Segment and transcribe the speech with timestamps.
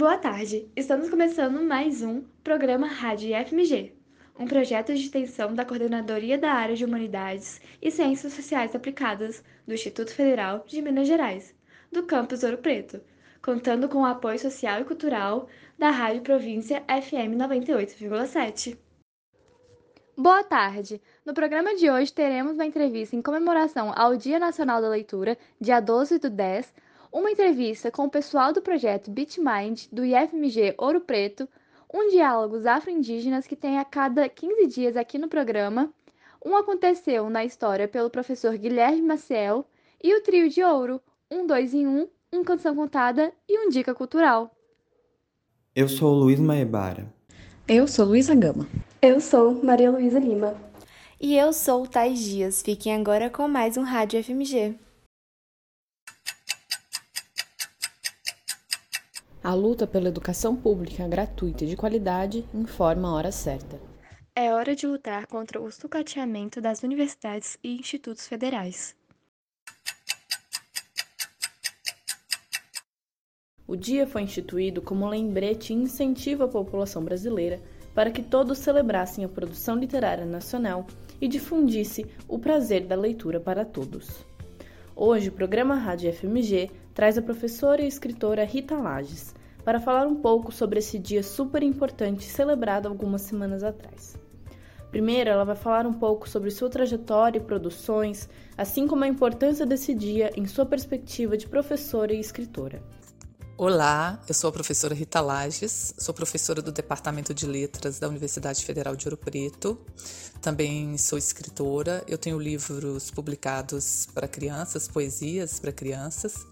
[0.00, 3.92] Boa tarde, estamos começando mais um programa Rádio IFMG,
[4.38, 9.74] um projeto de extensão da Coordenadoria da Área de Humanidades e Ciências Sociais Aplicadas do
[9.74, 11.54] Instituto Federal de Minas Gerais,
[11.92, 12.98] do campus Ouro Preto,
[13.42, 15.46] contando com o apoio social e cultural
[15.78, 18.78] da Rádio Província FM 98,7.
[20.16, 20.98] Boa tarde!
[21.26, 25.78] No programa de hoje teremos uma entrevista em comemoração ao Dia Nacional da Leitura, dia
[25.78, 26.72] 12 do 10,
[27.12, 31.48] uma entrevista com o pessoal do projeto BitMind do IFMG Ouro Preto,
[31.92, 35.92] um diálogos afro-indígenas que tem a cada 15 dias aqui no programa,
[36.44, 39.66] um aconteceu na história pelo professor Guilherme Maciel
[40.02, 43.94] e o trio de ouro, um dois em um, um canção contada e um dica
[43.94, 44.54] cultural.
[45.74, 47.12] Eu sou Luiz Maebara.
[47.66, 48.66] Eu sou Luísa Gama.
[49.02, 50.56] Eu sou Maria Luísa Lima.
[51.20, 52.62] E eu sou Tais Dias.
[52.62, 54.74] Fiquem agora com mais um Rádio FMG.
[59.42, 63.80] A luta pela educação pública gratuita e de qualidade informa a hora certa.
[64.36, 68.94] É hora de lutar contra o sucateamento das universidades e institutos federais.
[73.66, 77.62] O dia foi instituído como lembrete e incentivo à população brasileira
[77.94, 80.86] para que todos celebrassem a produção literária nacional
[81.18, 84.26] e difundisse o prazer da leitura para todos.
[84.94, 89.34] Hoje, o programa Rádio FMG traz a professora e escritora Rita Lages
[89.64, 94.18] para falar um pouco sobre esse dia super importante celebrado algumas semanas atrás.
[94.90, 99.64] Primeiro, ela vai falar um pouco sobre sua trajetória e produções, assim como a importância
[99.64, 102.82] desse dia em sua perspectiva de professora e escritora.
[103.62, 108.64] Olá, eu sou a professora Rita Lages, sou professora do Departamento de Letras da Universidade
[108.64, 109.78] Federal de Ouro Preto.
[110.40, 116.46] Também sou escritora, eu tenho livros publicados para crianças, poesias para crianças,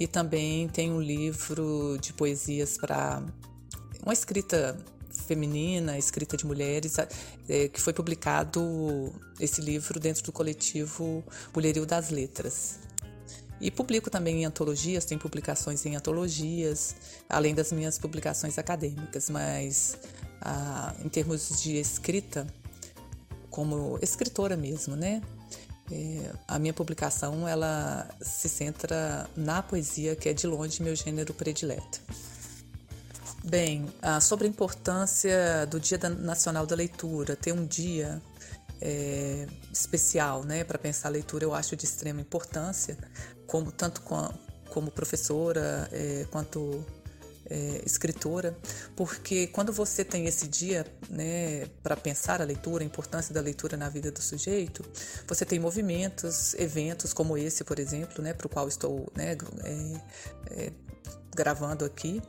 [0.00, 3.22] e também tenho um livro de poesias para
[4.02, 4.74] uma escrita
[5.26, 6.96] feminina, escrita de mulheres,
[7.46, 11.22] é, que foi publicado esse livro dentro do coletivo
[11.54, 12.78] Mulherio das Letras.
[13.60, 16.96] E publico também em antologias, tem publicações em antologias,
[17.28, 19.96] além das minhas publicações acadêmicas, mas
[20.40, 22.46] ah, em termos de escrita,
[23.48, 25.22] como escritora mesmo, né?
[25.92, 31.32] É, a minha publicação ela se centra na poesia, que é de longe meu gênero
[31.34, 32.00] predileto.
[33.44, 38.20] Bem, ah, sobre a importância do Dia Nacional da Leitura, ter um dia
[38.80, 42.96] é, especial né, para pensar a leitura, eu acho de extrema importância,
[43.46, 44.28] como tanto com,
[44.70, 46.84] como professora é, quanto
[47.48, 48.56] é, escritora,
[48.96, 53.76] porque quando você tem esse dia né, para pensar a leitura, a importância da leitura
[53.76, 54.84] na vida do sujeito,
[55.26, 60.00] você tem movimentos, eventos como esse, por exemplo, né, para o qual estou né, é,
[60.50, 60.72] é,
[61.34, 62.22] gravando aqui,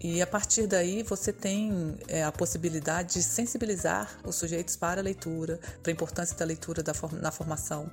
[0.00, 5.04] e a partir daí você tem é, a possibilidade de sensibilizar os sujeitos para a
[5.04, 7.90] leitura, para a importância da leitura da form na formação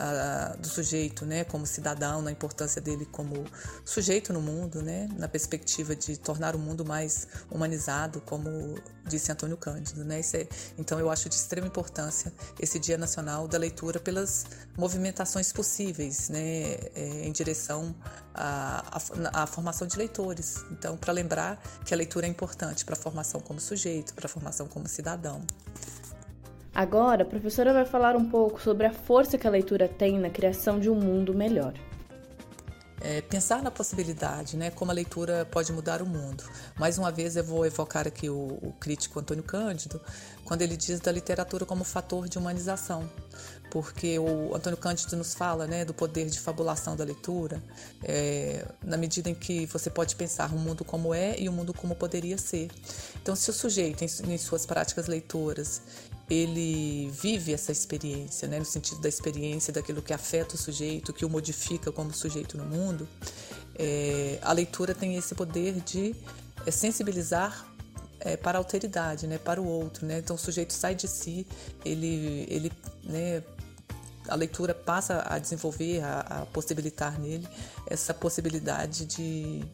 [0.00, 3.44] uh, do sujeito, né, como cidadão, na importância dele como
[3.84, 8.76] sujeito no mundo, né, na perspectiva de tornar o mundo mais humanizado, como
[9.10, 10.20] disse Antônio Cândido, né.
[10.20, 10.46] É,
[10.78, 16.74] então eu acho de extrema importância esse Dia Nacional da Leitura pelas movimentações possíveis, né,
[16.94, 17.94] é, em direção
[18.34, 20.64] à, formação de leitores.
[20.70, 24.28] Então, para lembrar que a leitura é importante para a formação como sujeito, para a
[24.28, 25.42] formação como cidadão.
[26.72, 30.30] Agora, a professora vai falar um pouco sobre a força que a leitura tem na
[30.30, 31.74] criação de um mundo melhor.
[33.10, 36.44] É, pensar na possibilidade, né, como a leitura pode mudar o mundo.
[36.78, 40.00] Mais uma vez eu vou evocar aqui o, o crítico Antônio Cândido,
[40.44, 43.10] quando ele diz da literatura como fator de humanização
[43.70, 47.62] porque o Antônio Cândido nos fala né, do poder de fabulação da leitura,
[48.02, 51.72] é, na medida em que você pode pensar um mundo como é e um mundo
[51.72, 52.68] como poderia ser.
[53.22, 55.82] Então, se o sujeito, em, em suas práticas leitoras,
[56.30, 61.24] ele vive essa experiência, né, no sentido da experiência daquilo que afeta o sujeito, que
[61.24, 63.08] o modifica como sujeito no mundo,
[63.76, 66.14] é, a leitura tem esse poder de
[66.64, 67.66] é, sensibilizar
[68.20, 70.18] é, para a alteridade, né, para o outro, né?
[70.18, 71.44] Então o sujeito sai de si,
[71.84, 72.72] ele, ele,
[73.02, 73.42] né,
[74.28, 77.48] a leitura passa a desenvolver, a, a possibilitar nele
[77.86, 79.64] essa possibilidade de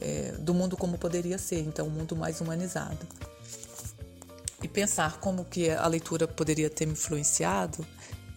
[0.00, 3.06] é, do mundo como poderia ser, então um mundo mais humanizado.
[4.62, 7.86] E pensar como que a leitura poderia ter me influenciado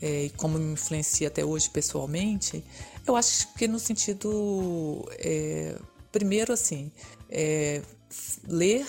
[0.02, 2.64] é, e como me influencia até hoje pessoalmente,
[3.06, 5.78] eu acho que no sentido é,
[6.12, 6.92] primeiro assim
[7.30, 7.82] é,
[8.46, 8.86] ler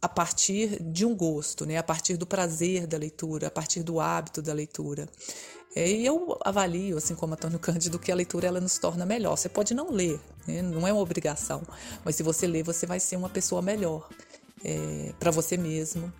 [0.00, 1.78] a partir de um gosto, né?
[1.78, 5.08] a partir do prazer da leitura, a partir do hábito da leitura.
[5.74, 9.36] É, e eu avalio, assim como Antônio Cândido, que a leitura ela nos torna melhor.
[9.36, 10.60] Você pode não ler, né?
[10.60, 11.62] não é uma obrigação,
[12.04, 14.08] mas se você ler, você vai ser uma pessoa melhor
[14.64, 16.12] é, para você mesmo,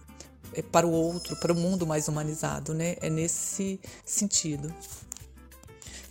[0.53, 2.97] é, para o outro, para o mundo mais humanizado, né?
[3.01, 4.73] É nesse sentido.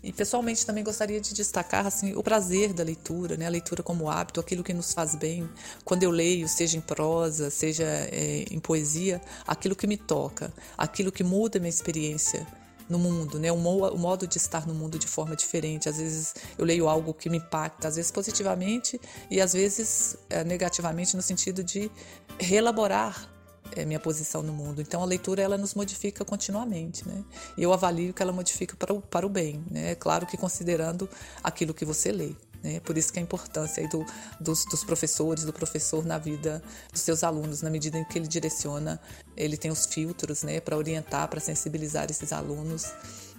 [0.04, 3.46] E pessoalmente também gostaria de destacar assim, o prazer da leitura, né?
[3.46, 5.50] a leitura como hábito, aquilo que nos faz bem.
[5.86, 11.10] Quando eu leio, seja em prosa, seja é, em poesia, aquilo que me toca, aquilo
[11.10, 12.46] que muda minha experiência
[12.90, 13.52] no mundo, né?
[13.52, 15.90] O, modo de estar no mundo de forma diferente.
[15.90, 19.00] Às vezes eu leio algo que me impacta, às vezes positivamente
[19.30, 21.92] e às vezes é, negativamente no sentido de
[22.40, 23.30] reelaborar
[23.76, 24.82] é, minha posição no mundo.
[24.82, 27.24] Então a leitura ela nos modifica continuamente, né?
[27.58, 29.96] E eu avalio que ela modifica para o, para o bem, né?
[29.96, 31.10] Claro que considerando
[31.44, 32.34] aquilo que você lê.
[32.64, 32.80] Né?
[32.80, 34.06] Por isso que a importância do,
[34.40, 38.28] dos, dos, professores, do professor na vida dos seus alunos, na medida em que ele
[38.28, 39.00] direciona,
[39.36, 42.94] ele tem os filtros né, para orientar, para sensibilizar esses alunos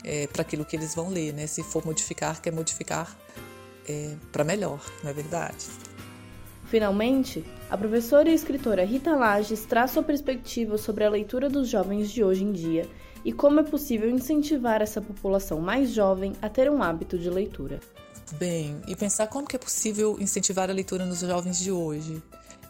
[0.04, 1.32] é, para aquilo que eles vão ler.
[1.32, 1.46] Né?
[1.46, 3.16] Se for modificar, quer modificar
[3.88, 5.66] é, para melhor, não é verdade?
[6.66, 12.10] Finalmente, a professora e escritora Rita Lages traz sua perspectiva sobre a leitura dos jovens
[12.10, 12.88] de hoje em dia
[13.24, 17.80] e como é possível incentivar essa população mais jovem a ter um hábito de leitura.
[18.32, 22.22] Bem, e pensar como que é possível incentivar a leitura nos jovens de hoje.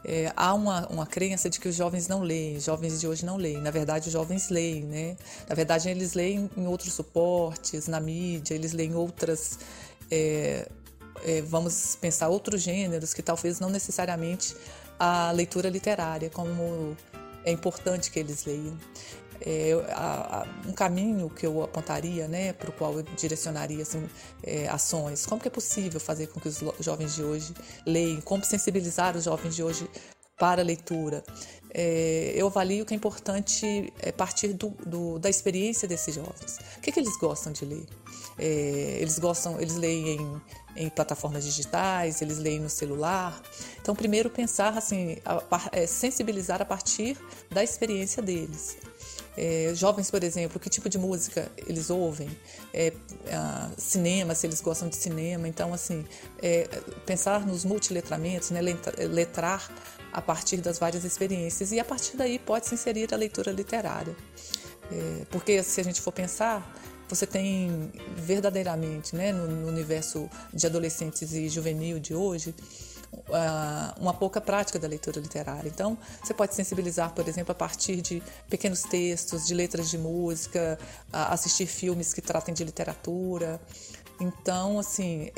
[0.07, 3.25] É, há uma, uma crença de que os jovens não leem, os jovens de hoje
[3.25, 3.59] não leem.
[3.59, 5.17] Na verdade, os jovens leem, né?
[5.49, 9.59] Na verdade, eles leem em outros suportes, na mídia, eles leem outras
[10.11, 10.69] é,
[11.25, 14.55] é, vamos pensar outros gêneros que talvez não necessariamente
[14.99, 16.97] a leitura literária, como
[17.45, 18.77] é importante que eles leiam.
[19.47, 24.09] É, a, a, um caminho que eu apontaria, né, para o qual eu direcionaria assim,
[24.43, 25.27] é, ações.
[25.27, 27.53] Como que é possível fazer com que os jovens de hoje
[27.85, 28.23] leiam?
[28.23, 29.89] Como sensibilizar os jovens de hoje
[30.39, 31.23] para a leitura?
[31.77, 36.59] É, eu avalio que é importante é, partir do, do, da experiência desses jovens.
[36.77, 37.85] O que, que eles gostam de ler?
[38.39, 40.41] É, eles gostam, eles leem
[40.77, 43.43] em, plataformas digitais, eles leem no celular.
[43.81, 47.19] Então, primeiro pensar assim, a, a, é, sensibilizar a partir
[47.51, 48.77] da experiência deles.
[49.37, 52.29] É, jovens, por exemplo, que tipo de música eles ouvem,
[52.73, 52.93] é,
[53.77, 55.49] cinema, se eles gostam de cinema.
[55.49, 56.05] Então, assim,
[56.43, 56.69] é,
[57.05, 59.69] pensar nos multiletramentos, né, letrar
[60.13, 64.15] a partir das várias experiências e a partir daí pode se inserir a leitura literária.
[64.93, 66.73] É, porque se a gente for pensar,
[67.09, 72.55] você tem verdadeiramente, né, no, no universo de adolescentes e juvenil de hoje,
[73.99, 75.69] uma pouca prática da leitura literária.
[75.69, 80.79] Então, você pode sensibilizar, por exemplo, a partir de pequenos textos, de letras de música,
[81.13, 83.61] assistir filmes que tratem de literatura.
[84.21, 85.31] Então, assim,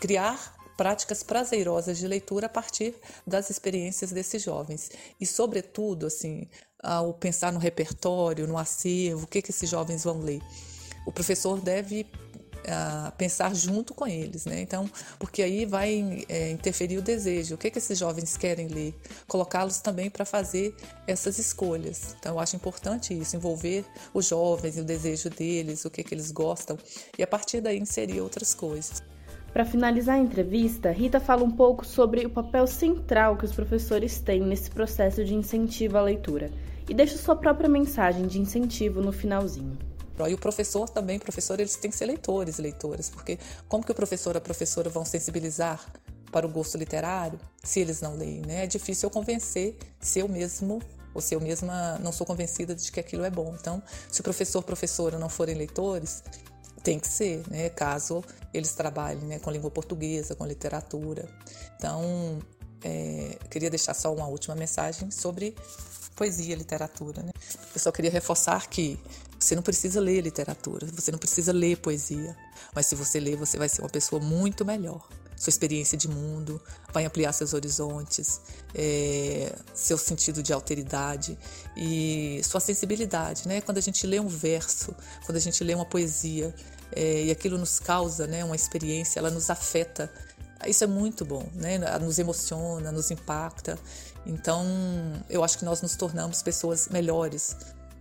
[0.00, 2.94] criar práticas prazerosas de leitura a partir
[3.26, 4.90] das experiências desses jovens.
[5.20, 6.48] E, sobretudo, assim,
[6.82, 10.40] ao pensar no repertório, no acervo, o que, que esses jovens vão ler.
[11.06, 12.06] O professor deve
[12.66, 14.60] uh, pensar junto com eles, né?
[14.60, 17.54] Então, porque aí vai é, interferir o desejo.
[17.54, 18.94] O que, que esses jovens querem ler?
[19.26, 20.74] Colocá-los também para fazer
[21.06, 22.14] essas escolhas.
[22.18, 26.14] Então, eu acho importante isso, envolver os jovens e o desejo deles, o que, que
[26.14, 26.78] eles gostam,
[27.18, 29.02] e a partir daí inserir outras coisas.
[29.52, 34.20] Para finalizar a entrevista, Rita fala um pouco sobre o papel central que os professores
[34.20, 36.50] têm nesse processo de incentivo à leitura
[36.88, 39.89] e deixa sua própria mensagem de incentivo no finalzinho.
[40.28, 43.92] E o professor também, professor, eles têm que ser leitores e leitoras, porque como que
[43.92, 45.84] o professor e a professora vão sensibilizar
[46.30, 48.64] para o gosto literário se eles não leem, né?
[48.64, 50.80] É difícil eu convencer se eu mesmo
[51.12, 53.56] ou se eu mesma não sou convencida de que aquilo é bom.
[53.58, 56.22] Então, se o professor, professora não forem leitores,
[56.82, 57.68] tem que ser, né?
[57.68, 58.24] Caso
[58.54, 61.28] eles trabalhem né, com língua portuguesa, com literatura.
[61.76, 62.38] Então,
[62.82, 65.54] é, queria deixar só uma última mensagem sobre
[66.16, 67.22] poesia, literatura.
[67.22, 67.32] Né?
[67.74, 68.98] Eu só queria reforçar que
[69.40, 72.36] você não precisa ler literatura, você não precisa ler poesia,
[72.74, 75.08] mas se você ler, você vai ser uma pessoa muito melhor.
[75.34, 76.60] Sua experiência de mundo
[76.92, 78.42] vai ampliar seus horizontes,
[78.74, 81.38] é, seu sentido de alteridade
[81.74, 83.48] e sua sensibilidade.
[83.48, 83.62] Né?
[83.62, 84.94] Quando a gente lê um verso,
[85.24, 86.54] quando a gente lê uma poesia
[86.92, 90.12] é, e aquilo nos causa né, uma experiência, ela nos afeta.
[90.66, 91.78] Isso é muito bom, né?
[91.98, 93.78] nos emociona, nos impacta.
[94.26, 94.66] Então,
[95.30, 97.56] eu acho que nós nos tornamos pessoas melhores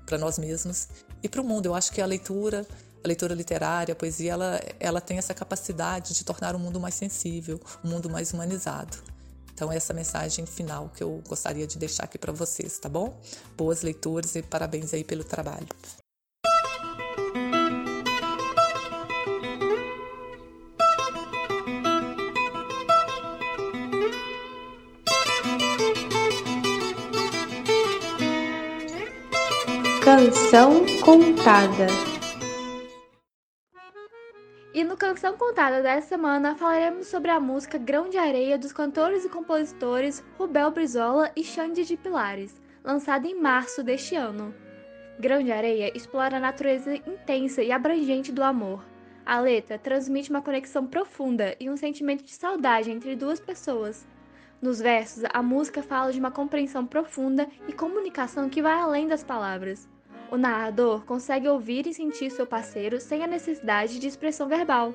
[0.06, 0.90] para nós mesmos
[1.22, 1.66] e para o mundo.
[1.66, 2.66] Eu acho que a leitura,
[3.04, 6.96] a leitura literária, a poesia, ela, ela tem essa capacidade de tornar o mundo mais
[6.96, 8.98] sensível, um mundo mais humanizado.
[9.54, 13.20] Então, essa mensagem final que eu gostaria de deixar aqui para vocês, tá bom?
[13.58, 15.68] Boas leituras e parabéns aí pelo trabalho.
[30.20, 31.88] Canção contada.
[34.74, 39.24] E no Canção Contada dessa semana falaremos sobre a música Grão de Areia dos cantores
[39.24, 44.54] e compositores Rubel Brizola e Xande de Pilares, lançada em março deste ano.
[45.18, 48.84] Grão de Areia explora a natureza intensa e abrangente do amor.
[49.26, 54.06] A letra transmite uma conexão profunda e um sentimento de saudade entre duas pessoas.
[54.62, 59.24] Nos versos, a música fala de uma compreensão profunda e comunicação que vai além das
[59.24, 59.88] palavras.
[60.32, 64.94] O narrador consegue ouvir e sentir seu parceiro sem a necessidade de expressão verbal.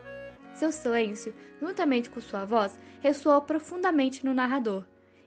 [0.54, 4.84] Seu silêncio, juntamente com sua voz, ressoa profundamente no narrador.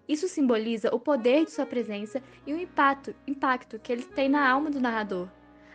[0.08, 4.50] Isso simboliza o poder de sua presença e o impacto, impacto que ele tem na
[4.50, 5.28] alma do narrador.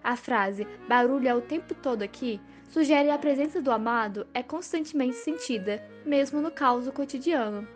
[0.03, 5.17] A frase barulho é o tempo todo aqui sugere a presença do amado é constantemente
[5.17, 7.69] sentida, mesmo no caos cotidiano.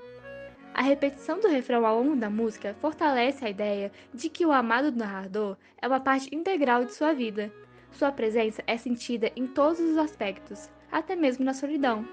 [0.77, 4.93] A repetição do refrão ao longo da música fortalece a ideia de que o amado
[4.93, 7.51] do narrador é uma parte integral de sua vida.
[7.91, 12.07] Sua presença é sentida em todos os aspectos, até mesmo na solidão.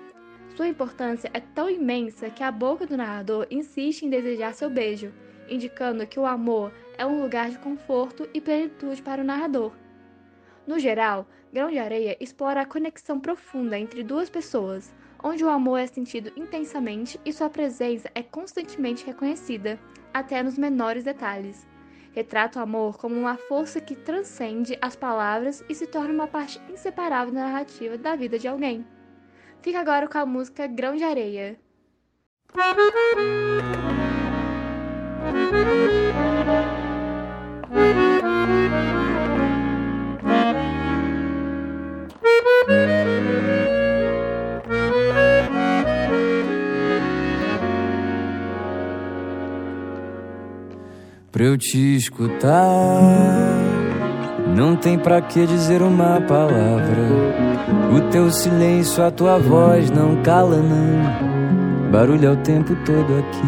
[0.56, 5.12] Sua importância é tão imensa que a boca do narrador insiste em desejar seu beijo,
[5.50, 9.74] indicando que o amor é um lugar de conforto e plenitude para o narrador.
[10.66, 15.80] No geral, Grão de Areia explora a conexão profunda entre duas pessoas, onde o amor
[15.80, 19.80] é sentido intensamente e sua presença é constantemente reconhecida,
[20.14, 21.66] até nos menores detalhes.
[22.12, 26.62] Retrata o amor como uma força que transcende as palavras e se torna uma parte
[26.70, 28.86] inseparável da narrativa da vida de alguém.
[29.62, 31.58] Fica agora com a música Grão de Areia.
[51.34, 53.02] pra eu te escutar.
[54.56, 57.10] Não tem pra que dizer uma palavra.
[57.92, 61.92] O teu silêncio, a tua voz não cala, não.
[61.92, 63.42] Barulho é o tempo todo aqui.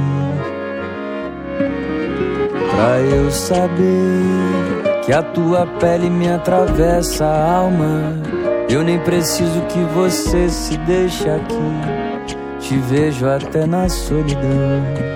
[2.72, 8.20] Pra eu saber que a tua pele me atravessa a alma.
[8.68, 12.36] Eu nem preciso que você se deixe aqui.
[12.60, 15.15] Te vejo até na solidão.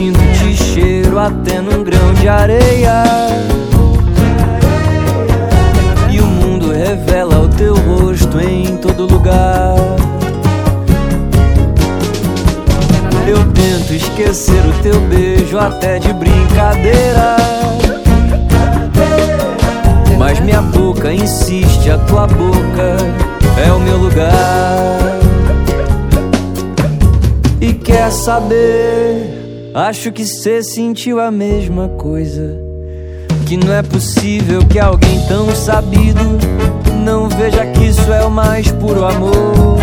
[0.00, 3.04] Vejo, te sinto, te cheiro até num grão de areia.
[6.10, 9.76] E o mundo revela o teu rosto em todo lugar.
[13.26, 17.36] Eu tento esquecer o teu beijo até de brincadeira.
[20.18, 22.96] Mas minha boca insiste, a tua boca
[23.64, 25.18] é o meu lugar
[27.60, 29.39] e quer saber.
[29.74, 32.58] Acho que cê sentiu a mesma coisa.
[33.46, 36.38] Que não é possível que alguém tão sabido
[37.04, 39.78] não veja que isso é o mais puro amor.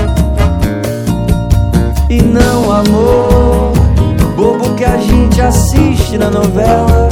[2.09, 3.71] E não amor,
[4.35, 7.07] bobo que a gente assiste na novela.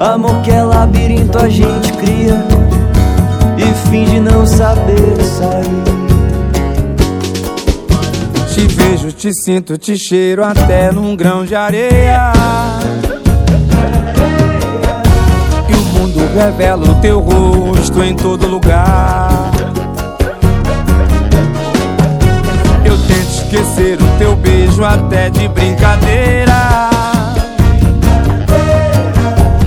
[0.00, 2.42] Amor que é labirinto a gente cria
[3.58, 6.11] e finge não saber sair.
[8.62, 12.32] Te vejo, te sinto, te cheiro até num grão de areia.
[15.68, 19.50] E o mundo revela o teu rosto em todo lugar.
[22.84, 26.88] Eu tento esquecer o teu beijo até de brincadeira.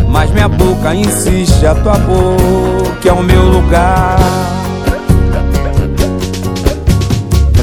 [0.08, 4.65] Mas minha boca insiste, a tua boca é o meu lugar.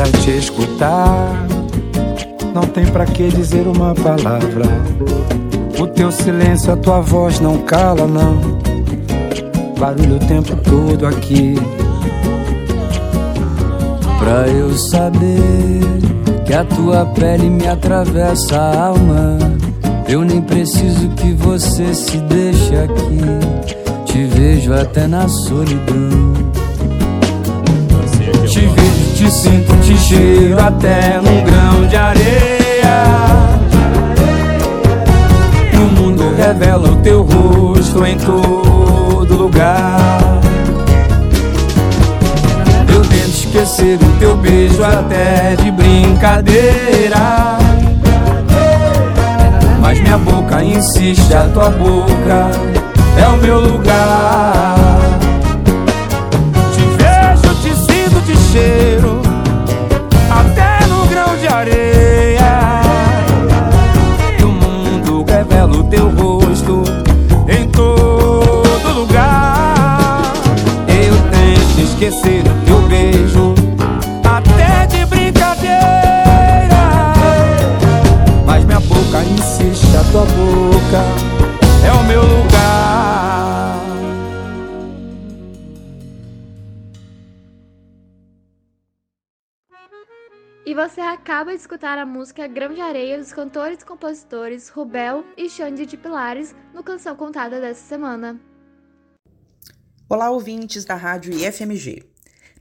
[0.03, 1.47] Pra te escutar.
[2.53, 4.65] Não tem pra que dizer uma palavra.
[5.79, 8.39] O teu silêncio, a tua voz não cala, não.
[9.79, 11.55] Barulho o tempo todo aqui.
[14.19, 15.81] Pra eu saber
[16.45, 19.39] que a tua pele me atravessa a alma.
[20.09, 23.21] Eu nem preciso que você se deixe aqui.
[24.05, 26.33] Te vejo até na solidão.
[28.47, 33.05] Te vejo, te sinto, te cheiro até num grão de areia.
[35.73, 40.41] E o mundo revela o teu rosto em todo lugar.
[42.93, 47.59] Eu tento esquecer o teu beijo até de brincadeira.
[49.81, 52.51] Mas minha boca insiste, a tua boca
[53.17, 54.75] é o meu lugar.
[56.75, 58.92] Te vejo, te sinto, te cheiro
[60.43, 62.83] até no grão de areia.
[64.39, 66.83] E o mundo revela o teu rosto
[67.49, 70.33] em todo lugar.
[70.89, 72.42] Eu esquecer
[90.73, 95.23] E você acaba de escutar a música Grão de Areia dos cantores e compositores Rubel
[95.37, 98.41] e Xande de Pilares no Canção Contada dessa semana.
[100.09, 102.03] Olá, ouvintes da Rádio IFMG.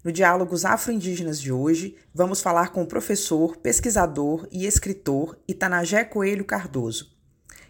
[0.03, 6.43] No Diálogos Afro-Indígenas de hoje, vamos falar com o professor, pesquisador e escritor Itanagé Coelho
[6.43, 7.15] Cardoso.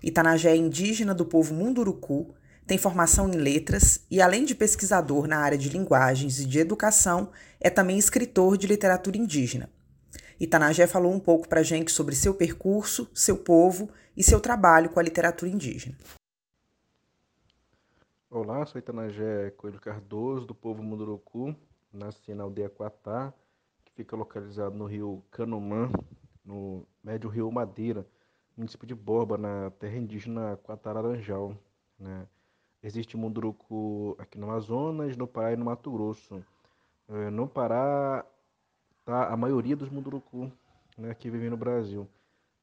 [0.02, 2.34] Itanagé é indígena do povo Munduruku,
[2.66, 7.30] tem formação em letras e, além de pesquisador na área de linguagens e de educação,
[7.60, 9.70] é também escritor de literatura indígena.
[10.42, 14.90] Itanagé falou um pouco para a gente sobre seu percurso, seu povo e seu trabalho
[14.90, 15.96] com a literatura indígena.
[18.28, 21.56] Olá, sou Itanagé Coelho Cardoso, do povo Munduruku.
[21.94, 23.32] Nasci na aldeia Quatá,
[23.86, 25.92] que fica localizado no rio Canumã,
[26.44, 28.04] no médio rio Madeira,
[28.58, 31.56] município de Borba, na terra indígena Quatararanjal.
[32.00, 32.26] Né?
[32.82, 36.44] Existe Munduruku aqui no Amazonas, no Pará e no Mato Grosso.
[37.08, 38.26] É, no Pará,
[39.12, 40.50] tá a maioria dos Munduruku
[40.98, 42.08] né, que vivem no Brasil.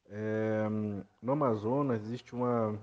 [0.09, 0.67] É,
[1.21, 2.75] no Amazonas existe uma,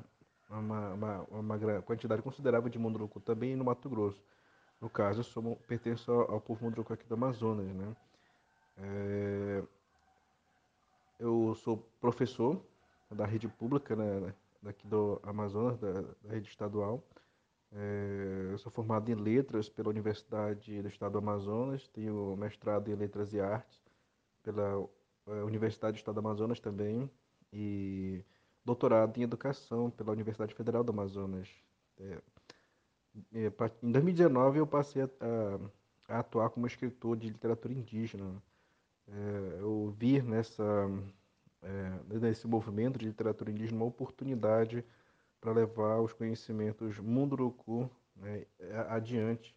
[0.49, 4.23] uma, uma, uma, quantidade considerável de Munduruku também no Mato Grosso.
[4.80, 7.66] No caso, eu sou, pertenço ao, ao povo Munduruku aqui do Amazonas.
[7.66, 7.96] Né?
[8.78, 9.62] É,
[11.18, 12.61] eu sou professor
[13.11, 14.32] da rede pública né,
[14.62, 17.02] daqui do Amazonas, da, da rede estadual.
[17.78, 22.95] É, eu sou formado em letras pela Universidade do Estado do Amazonas, tenho mestrado em
[22.95, 23.83] letras e artes
[24.42, 24.88] pela
[25.26, 27.10] é, Universidade do Estado do Amazonas também
[27.52, 28.25] e
[28.65, 31.50] doutorado em educação pela Universidade Federal do Amazonas.
[31.99, 32.19] É,
[33.34, 35.10] é em 2019 eu passei a,
[36.08, 38.43] a, a, atuar como escritor de literatura indígena.
[39.06, 40.65] É, eu vi nessa
[42.21, 44.84] nesse movimento de literatura indígena uma oportunidade
[45.47, 48.45] para levar os conhecimentos Munduruku né,
[48.89, 49.54] adiante.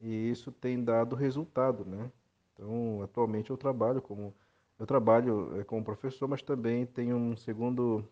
[0.00, 2.10] E isso tem dado resultado, né?
[2.52, 4.34] Então, atualmente eu trabalho como
[4.76, 8.04] eu trabalho é, como professor, mas também tenho um segundo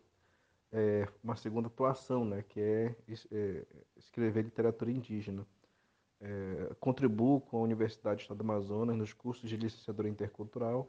[0.70, 2.94] é, uma segunda atuação, né, que é,
[3.33, 5.44] é escrever literatura indígena.
[6.20, 10.88] É, contribuo com a Universidade do Estado do Amazonas nos cursos de licenciatura intercultural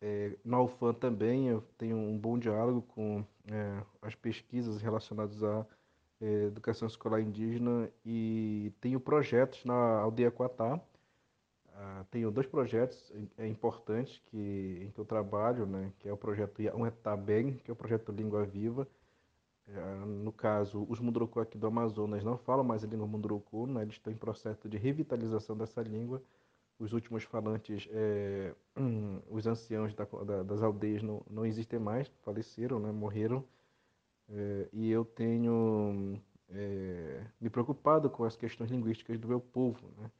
[0.00, 5.66] é, na UFAM também eu tenho um bom diálogo com é, as pesquisas relacionadas à
[6.20, 10.80] é, educação escolar indígena e tenho projetos na Aldeia Quatá.
[11.78, 16.16] Ah, tenho dois projetos é, importantes que, em que eu trabalho, né, que é o
[16.16, 18.88] projeto Etabem, que é o projeto Língua Viva.
[19.68, 23.82] É, no caso, os Munduruku aqui do Amazonas não falam mais a língua Munduruku, né,
[23.82, 26.22] eles estão em processo de revitalização dessa língua
[26.78, 28.54] os últimos falantes, é,
[29.30, 33.44] os anciãos da, da, das aldeias não, não existem mais, faleceram, né, morreram.
[34.28, 39.88] É, e eu tenho é, me preocupado com as questões linguísticas do meu povo.
[39.96, 40.10] Né?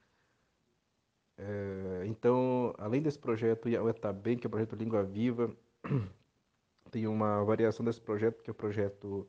[1.38, 5.54] É, então, além desse projeto, o Etabem, que é o projeto Língua Viva,
[6.90, 9.28] tem uma variação desse projeto, que é o projeto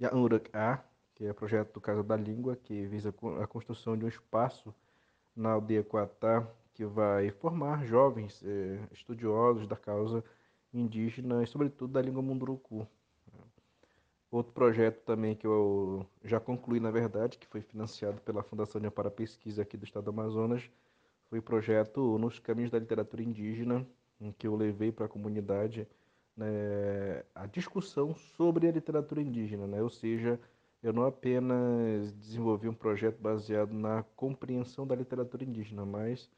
[0.00, 0.82] Yanurak A,
[1.14, 4.74] que é o projeto Casa da Língua, que visa a construção de um espaço
[5.36, 10.24] na aldeia Coatá que vai formar jovens eh, estudiosos da causa
[10.72, 12.86] indígena e, sobretudo, da língua munduruku.
[14.30, 18.88] Outro projeto também que eu já concluí, na verdade, que foi financiado pela Fundação de
[18.88, 20.68] Amparo Pesquisa aqui do Estado do Amazonas,
[21.30, 23.86] foi o projeto Nos Caminhos da Literatura Indígena,
[24.20, 25.86] em que eu levei para a comunidade
[26.36, 29.82] né, a discussão sobre a literatura indígena, né?
[29.82, 30.40] ou seja,
[30.82, 36.28] eu não apenas desenvolvi um projeto baseado na compreensão da literatura indígena, mas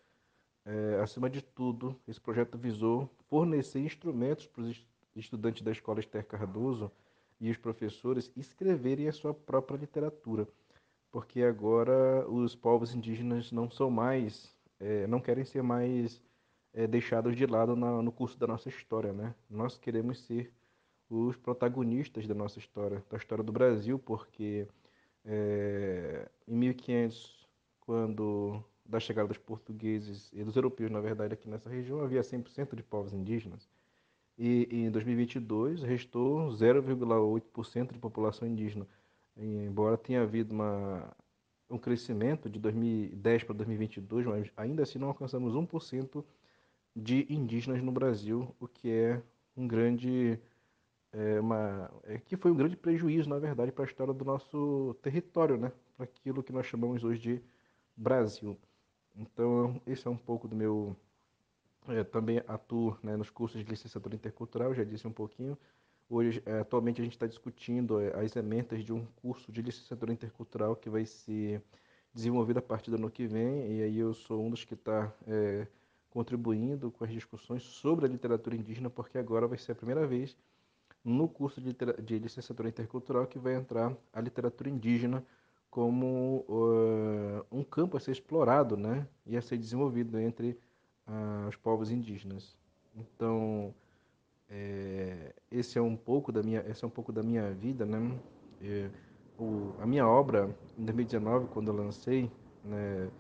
[0.66, 6.26] é, acima de tudo, esse projeto visou fornecer instrumentos para os estudantes da Escola Esther
[6.26, 6.90] Cardoso
[7.40, 10.48] e os professores escreverem a sua própria literatura,
[11.12, 16.20] porque agora os povos indígenas não são mais, é, não querem ser mais
[16.74, 19.34] é, deixados de lado na, no curso da nossa história, né?
[19.48, 20.52] Nós queremos ser
[21.08, 24.66] os protagonistas da nossa história, da história do Brasil, porque
[25.24, 27.46] é, em 1500,
[27.80, 32.74] quando da chegada dos portugueses e dos europeus, na verdade, aqui nessa região, havia 100%
[32.76, 33.68] de povos indígenas.
[34.38, 38.86] E em 2022 restou 0,8% de população indígena.
[39.36, 41.14] E, embora tenha havido uma,
[41.70, 46.24] um crescimento de 2010 para 2022, mas ainda assim não alcançamos 1%
[46.94, 49.22] de indígenas no Brasil, o que é
[49.56, 50.38] um grande
[51.12, 54.94] é uma, é, que foi um grande prejuízo, na verdade, para a história do nosso
[55.02, 55.72] território, né?
[55.96, 57.42] para aquilo que nós chamamos hoje de
[57.96, 58.58] Brasil.
[59.16, 60.96] Então, esse é um pouco do meu.
[61.88, 65.56] É, também atuo né, nos cursos de licenciatura intercultural, já disse um pouquinho.
[66.08, 70.12] Hoje, é, atualmente, a gente está discutindo é, as emendas de um curso de licenciatura
[70.12, 71.62] intercultural que vai ser
[72.12, 75.12] desenvolvido a partir do ano que vem, e aí eu sou um dos que está
[75.26, 75.66] é,
[76.10, 80.36] contribuindo com as discussões sobre a literatura indígena, porque agora vai ser a primeira vez
[81.04, 85.24] no curso de, de licenciatura intercultural que vai entrar a literatura indígena
[85.76, 90.58] como uh, um campo a ser explorado, né, e a ser desenvolvido entre
[91.06, 92.56] uh, os povos indígenas.
[92.96, 93.74] Então,
[94.48, 98.18] é, esse é um pouco da minha, esse é um pouco da minha vida, né?
[98.62, 98.88] É,
[99.38, 102.30] o, a minha obra em 2019, quando eu lancei,
[102.64, 103.10] né,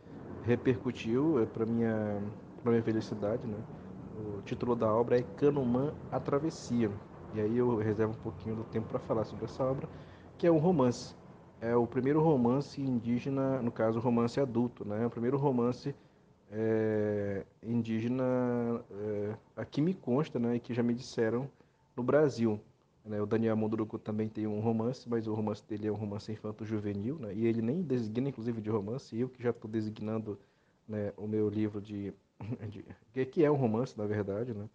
[0.42, 2.22] repercutiu é, para minha
[2.64, 3.58] minha felicidade, né?
[4.18, 6.90] O título da obra é Canumã a Travessia.
[7.34, 9.86] E aí eu reservo um pouquinho do tempo para falar sobre essa obra,
[10.38, 11.14] que é um romance.
[11.60, 15.06] É o primeiro romance indígena, no caso, romance adulto, né?
[15.06, 15.94] O primeiro romance
[16.50, 18.24] é, indígena
[18.90, 20.56] é, aqui me consta, né?
[20.56, 21.50] E que já me disseram
[21.96, 22.60] no Brasil.
[23.04, 23.20] Né?
[23.22, 27.18] O Daniel Munduruku também tem um romance, mas o romance dele é um romance infanto-juvenil,
[27.18, 27.34] né?
[27.34, 29.18] E ele nem designa, inclusive, de romance.
[29.18, 30.38] Eu que já estou designando
[30.88, 32.12] né, o meu livro de,
[33.14, 34.68] de, que é um romance, na verdade, né?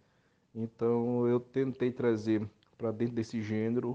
[0.54, 3.94] Então eu tentei trazer para dentro desse gênero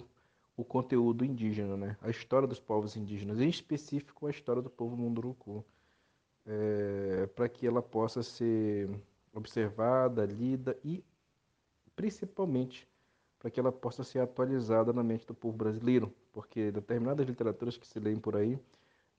[0.58, 1.98] o conteúdo indígena, né?
[2.02, 5.64] A história dos povos indígenas, em específico a história do povo Munduruku,
[6.46, 8.90] é, para que ela possa ser
[9.34, 11.04] observada, lida e
[11.96, 12.88] principalmente
[13.38, 17.86] para que ela possa ser atualizada na mente do povo brasileiro, porque determinadas literaturas que
[17.86, 18.60] se leem por aí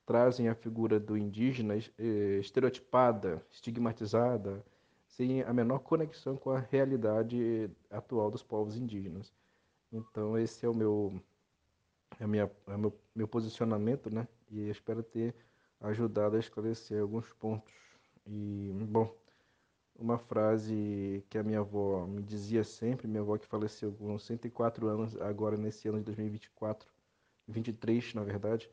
[0.05, 4.64] trazem a figura do indígena eh, estereotipada, estigmatizada,
[5.07, 9.33] sem a menor conexão com a realidade atual dos povos indígenas.
[9.92, 11.20] Então esse é o meu
[12.18, 14.27] é, minha, é meu, meu posicionamento, né?
[14.51, 15.35] E espero ter
[15.81, 17.73] ajudado a esclarecer alguns pontos.
[18.27, 19.14] E bom,
[19.99, 24.87] uma frase que a minha avó me dizia sempre, minha avó que faleceu com 104
[24.88, 26.88] anos agora nesse ano de 2024,
[27.47, 28.71] 23 na verdade,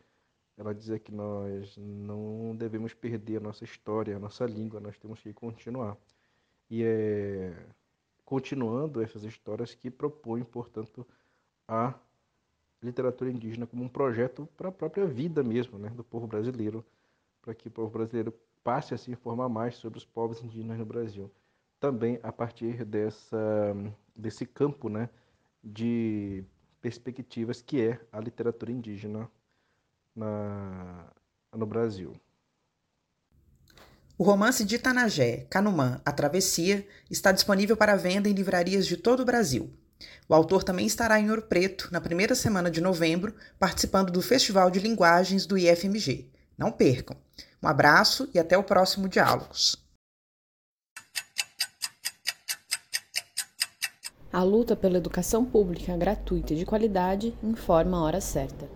[0.57, 5.21] ela dizia que nós não devemos perder a nossa história, a nossa língua, nós temos
[5.21, 5.97] que continuar.
[6.69, 7.53] E é
[8.25, 11.05] continuando essas histórias que propõem, portanto,
[11.67, 11.93] a
[12.85, 16.85] literatura indígena como um projeto para a própria vida mesmo, né, do povo brasileiro,
[17.41, 20.85] para que o povo brasileiro passe a se informar mais sobre os povos indígenas no
[20.85, 21.31] Brasil.
[21.79, 23.75] Também a partir dessa,
[24.15, 25.09] desse campo né,
[25.63, 26.43] de
[26.81, 29.29] perspectivas que é a literatura indígena
[30.15, 31.07] na,
[31.53, 32.15] no Brasil.
[34.17, 39.21] O romance de Itanagé, Canumã, A Travessia, está disponível para venda em livrarias de todo
[39.21, 39.69] o Brasil.
[40.27, 44.71] O autor também estará em Ouro Preto na primeira semana de novembro, participando do Festival
[44.71, 46.29] de Linguagens do IFMG.
[46.57, 47.17] Não percam!
[47.61, 49.75] Um abraço e até o próximo Diálogos.
[54.31, 58.69] A luta pela educação pública gratuita e de qualidade informa a hora certa.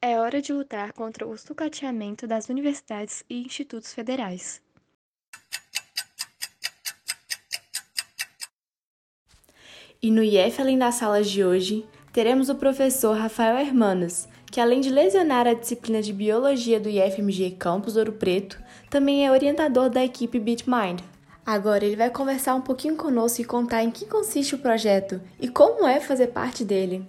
[0.00, 4.62] É hora de lutar contra o sucateamento das universidades e institutos federais.
[10.04, 14.80] E no IF Além das Salas de hoje, teremos o professor Rafael Hermanos, que além
[14.80, 18.60] de lesionar a disciplina de Biologia do IFMG Campus Ouro Preto,
[18.90, 21.04] também é orientador da equipe BitMind.
[21.46, 25.46] Agora ele vai conversar um pouquinho conosco e contar em que consiste o projeto e
[25.46, 27.06] como é fazer parte dele.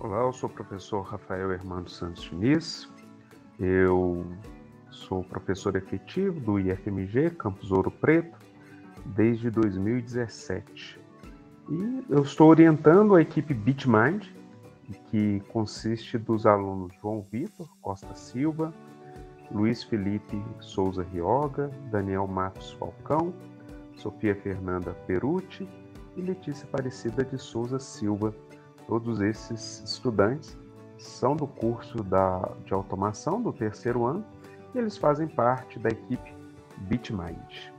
[0.00, 2.88] Olá, eu sou o professor Rafael Hermano Santos Diniz.
[3.60, 4.24] Eu
[4.90, 8.38] sou professor efetivo do IFMG Campus Ouro Preto
[9.04, 11.03] desde 2017.
[11.68, 14.26] E eu estou orientando a equipe BitMind,
[15.10, 18.72] que consiste dos alunos João Vitor Costa Silva,
[19.50, 23.32] Luiz Felipe Souza Rioga, Daniel Matos Falcão,
[23.96, 25.68] Sofia Fernanda Perucci
[26.16, 28.34] e Letícia Aparecida de Souza Silva
[28.86, 30.56] Todos esses estudantes
[30.98, 34.24] são do curso da, de automação do terceiro ano
[34.74, 36.34] e eles fazem parte da equipe
[36.78, 37.72] BitMind.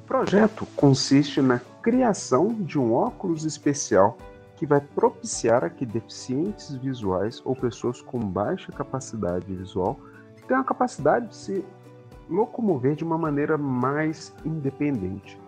[0.00, 4.16] O projeto consiste na criação de um óculos especial
[4.56, 9.98] que vai propiciar a que deficientes visuais ou pessoas com baixa capacidade visual
[10.46, 11.64] tenham a capacidade de se
[12.28, 15.40] locomover de uma maneira mais independente.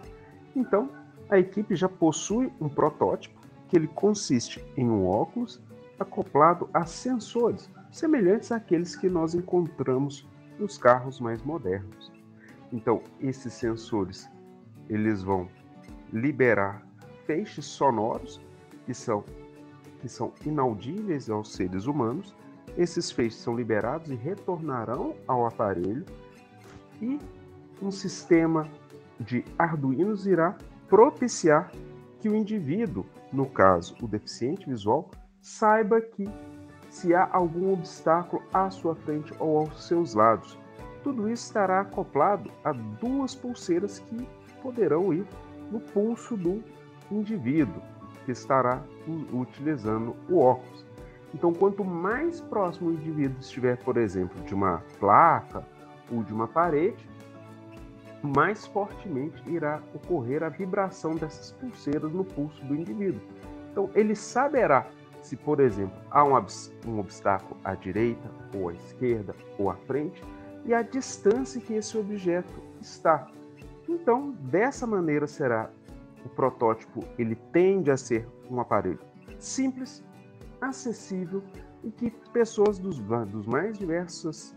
[0.57, 0.89] Então,
[1.29, 5.61] a equipe já possui um protótipo que ele consiste em um óculos
[5.99, 10.27] acoplado a sensores semelhantes àqueles que nós encontramos
[10.59, 12.11] nos carros mais modernos.
[12.73, 14.29] Então, esses sensores
[14.89, 15.49] eles vão
[16.13, 16.87] liberar
[17.27, 18.41] feixes sonoros
[18.85, 19.25] que são
[20.01, 22.35] que são inaudíveis aos seres humanos.
[22.77, 26.05] Esses feixes são liberados e retornarão ao aparelho
[27.01, 27.21] e
[27.81, 28.69] um sistema
[29.21, 30.57] de Arduinos irá
[30.89, 31.71] propiciar
[32.19, 36.29] que o indivíduo, no caso o deficiente visual, saiba que
[36.91, 40.59] se há algum obstáculo à sua frente ou aos seus lados.
[41.03, 44.29] Tudo isso estará acoplado a duas pulseiras que
[44.63, 45.27] poderão ir
[45.73, 46.63] no pulso do
[47.11, 47.83] indivíduo
[48.25, 48.83] que estará
[49.33, 50.85] utilizando o óculos.
[51.35, 55.67] Então, quanto mais próximo o indivíduo estiver, por exemplo, de uma placa
[56.11, 57.09] ou de uma parede,
[58.23, 63.21] mais fortemente irá ocorrer a vibração dessas pulseiras no pulso do indivíduo.
[63.73, 64.87] Então, ele saberá
[65.23, 66.35] se, por exemplo, há um,
[66.87, 70.23] um obstáculo à direita, ou à esquerda, ou à frente,
[70.65, 73.27] e a distância que esse objeto está.
[73.93, 75.71] Então, dessa maneira será
[76.25, 78.99] o protótipo, ele tende a ser um aparelho
[79.39, 80.03] simples,
[80.63, 81.43] acessível
[81.85, 84.57] e que pessoas dos, dos mais diversas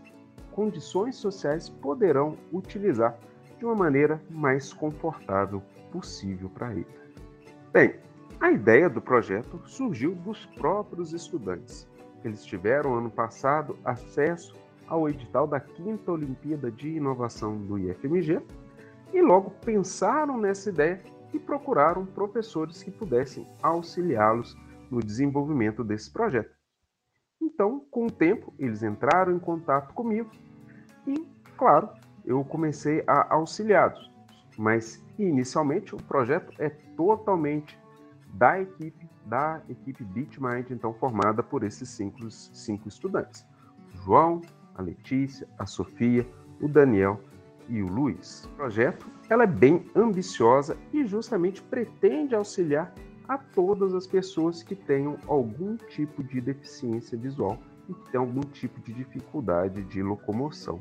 [0.52, 3.18] condições sociais poderão utilizar
[3.58, 6.86] de uma maneira mais confortável possível para ele.
[7.72, 7.96] Bem,
[8.40, 11.86] a ideia do projeto surgiu dos próprios estudantes.
[12.24, 14.54] Eles tiveram ano passado acesso
[14.88, 18.40] ao edital da quinta Olimpíada de Inovação do IFMG
[19.16, 21.02] e logo pensaram nessa ideia
[21.32, 24.54] e procuraram professores que pudessem auxiliá-los
[24.90, 26.54] no desenvolvimento desse projeto.
[27.40, 30.30] Então, com o tempo, eles entraram em contato comigo
[31.06, 31.26] e,
[31.56, 31.88] claro,
[32.26, 34.12] eu comecei a auxiliá-los.
[34.58, 37.78] Mas, inicialmente, o projeto é totalmente
[38.34, 43.44] da equipe da equipe BitMind, então formada por esses cinco, cinco estudantes:
[44.04, 44.40] João,
[44.74, 46.24] a Letícia, a Sofia,
[46.60, 47.20] o Daniel
[47.68, 48.48] e o Luiz.
[48.56, 52.94] Projeto ela é bem ambiciosa e justamente pretende auxiliar
[53.28, 58.40] a todas as pessoas que tenham algum tipo de deficiência visual e que tenham algum
[58.40, 60.80] tipo de dificuldade de locomoção.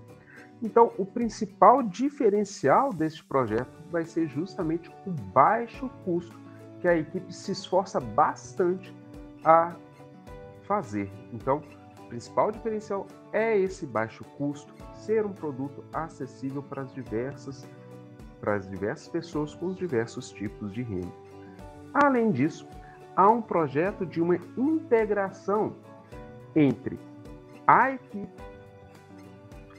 [0.61, 6.39] Então, o principal diferencial deste projeto vai ser justamente o baixo custo
[6.79, 8.95] que a equipe se esforça bastante
[9.43, 9.75] a
[10.63, 11.11] fazer.
[11.33, 11.61] Então,
[11.99, 14.73] o principal diferencial é esse baixo custo,
[15.05, 17.67] ser um produto acessível para as diversas
[18.41, 21.11] para as diversas pessoas com os diversos tipos de renda.
[21.93, 22.67] Além disso,
[23.15, 25.75] há um projeto de uma integração
[26.55, 26.99] entre
[27.65, 28.43] a equipe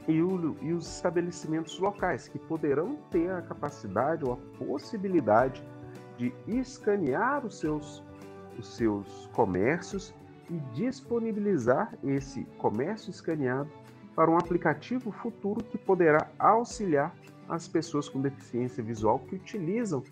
[0.09, 5.63] e, o, e os estabelecimentos locais, que poderão ter a capacidade ou a possibilidade
[6.17, 8.03] de escanear os seus,
[8.59, 10.15] os seus comércios
[10.51, 13.71] e disponibilizar esse comércio escaneado
[14.17, 17.15] para um aplicativo futuro que poderá auxiliar
[17.47, 20.03] as pessoas com deficiência visual que utilizam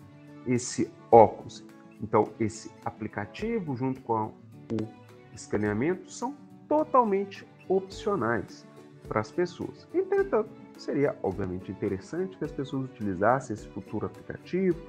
[0.45, 1.65] esse óculos.
[1.99, 4.27] Então, esse aplicativo, junto com
[4.71, 4.87] o
[5.33, 6.37] escaneamento, são
[6.67, 8.65] totalmente opcionais
[9.07, 9.87] para as pessoas.
[9.91, 14.79] Entretanto, seria obviamente interessante que as pessoas utilizassem esse futuro aplicativo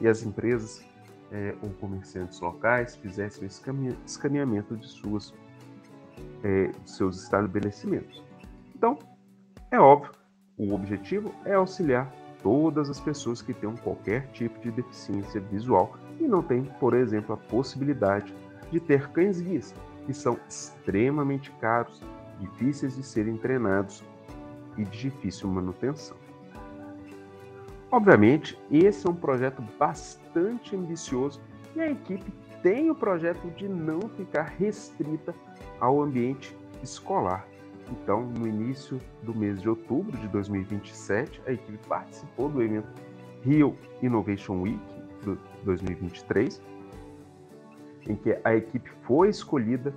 [0.00, 0.82] e as empresas
[1.30, 5.34] é, ou comerciantes locais fizessem o escaneamento de, suas,
[6.42, 8.31] é, de seus estabelecimentos.
[8.82, 8.98] Então,
[9.70, 10.10] é óbvio,
[10.58, 16.24] o objetivo é auxiliar todas as pessoas que tenham qualquer tipo de deficiência visual e
[16.24, 18.34] não têm, por exemplo, a possibilidade
[18.72, 19.72] de ter cães-guias,
[20.04, 22.02] que são extremamente caros,
[22.40, 24.02] difíceis de serem treinados
[24.76, 26.16] e de difícil manutenção.
[27.88, 31.40] Obviamente, esse é um projeto bastante ambicioso
[31.76, 32.32] e a equipe
[32.64, 35.32] tem o projeto de não ficar restrita
[35.78, 37.51] ao ambiente escolar.
[37.92, 42.88] Então, no início do mês de outubro de 2027, a equipe participou do evento
[43.42, 44.80] Rio Innovation Week
[45.64, 46.62] 2023,
[48.08, 49.94] em que a equipe foi escolhida,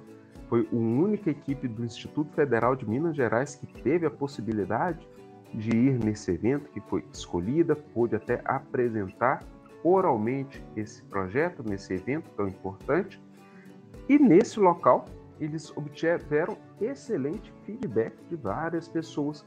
[0.49, 5.07] foi a única equipe do Instituto Federal de Minas Gerais que teve a possibilidade
[5.53, 9.41] de ir nesse evento, que foi escolhida, pôde até apresentar
[9.83, 13.21] oralmente esse projeto nesse evento tão importante.
[14.09, 15.05] E nesse local,
[15.39, 19.45] eles obtiveram excelente feedback de várias pessoas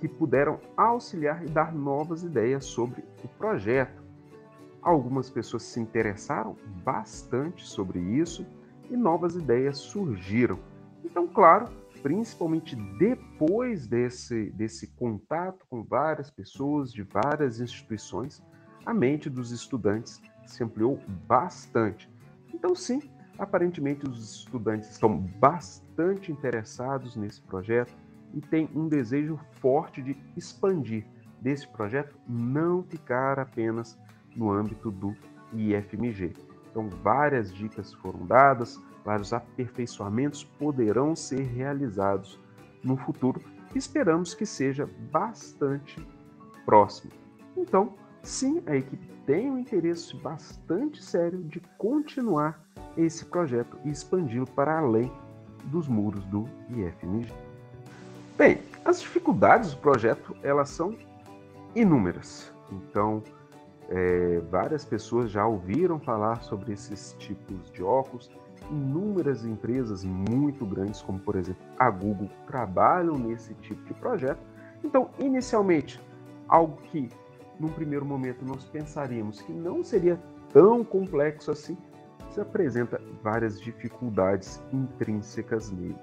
[0.00, 4.02] que puderam auxiliar e dar novas ideias sobre o projeto.
[4.82, 8.46] Algumas pessoas se interessaram bastante sobre isso
[8.90, 10.58] e novas ideias surgiram.
[11.04, 11.68] Então, claro,
[12.02, 18.42] principalmente depois desse, desse contato com várias pessoas de várias instituições,
[18.84, 22.08] a mente dos estudantes se ampliou bastante.
[22.54, 23.02] Então, sim,
[23.38, 27.94] aparentemente os estudantes estão bastante interessados nesse projeto
[28.34, 31.06] e têm um desejo forte de expandir
[31.40, 33.98] desse projeto, não ficar apenas
[34.34, 35.14] no âmbito do
[35.52, 36.32] IFMG.
[36.70, 42.40] Então, várias dicas foram dadas, vários aperfeiçoamentos poderão ser realizados
[42.82, 43.40] no futuro
[43.76, 45.96] esperamos que seja bastante
[46.64, 47.12] próximo.
[47.56, 52.65] Então, sim, a equipe tem um interesse bastante sério de continuar
[52.96, 55.12] esse projeto e expandi-lo para além
[55.64, 57.32] dos muros do IFMG.
[58.36, 60.96] Bem, as dificuldades do projeto elas são
[61.74, 62.52] inúmeras.
[62.70, 63.22] Então,
[63.88, 68.30] é, várias pessoas já ouviram falar sobre esses tipos de óculos.
[68.70, 74.40] Inúmeras empresas muito grandes, como por exemplo a Google, trabalham nesse tipo de projeto.
[74.82, 76.00] Então, inicialmente,
[76.48, 77.08] algo que
[77.58, 80.20] num primeiro momento nós pensaríamos que não seria
[80.52, 81.76] tão complexo assim,
[82.36, 85.96] se apresenta várias dificuldades intrínsecas nele.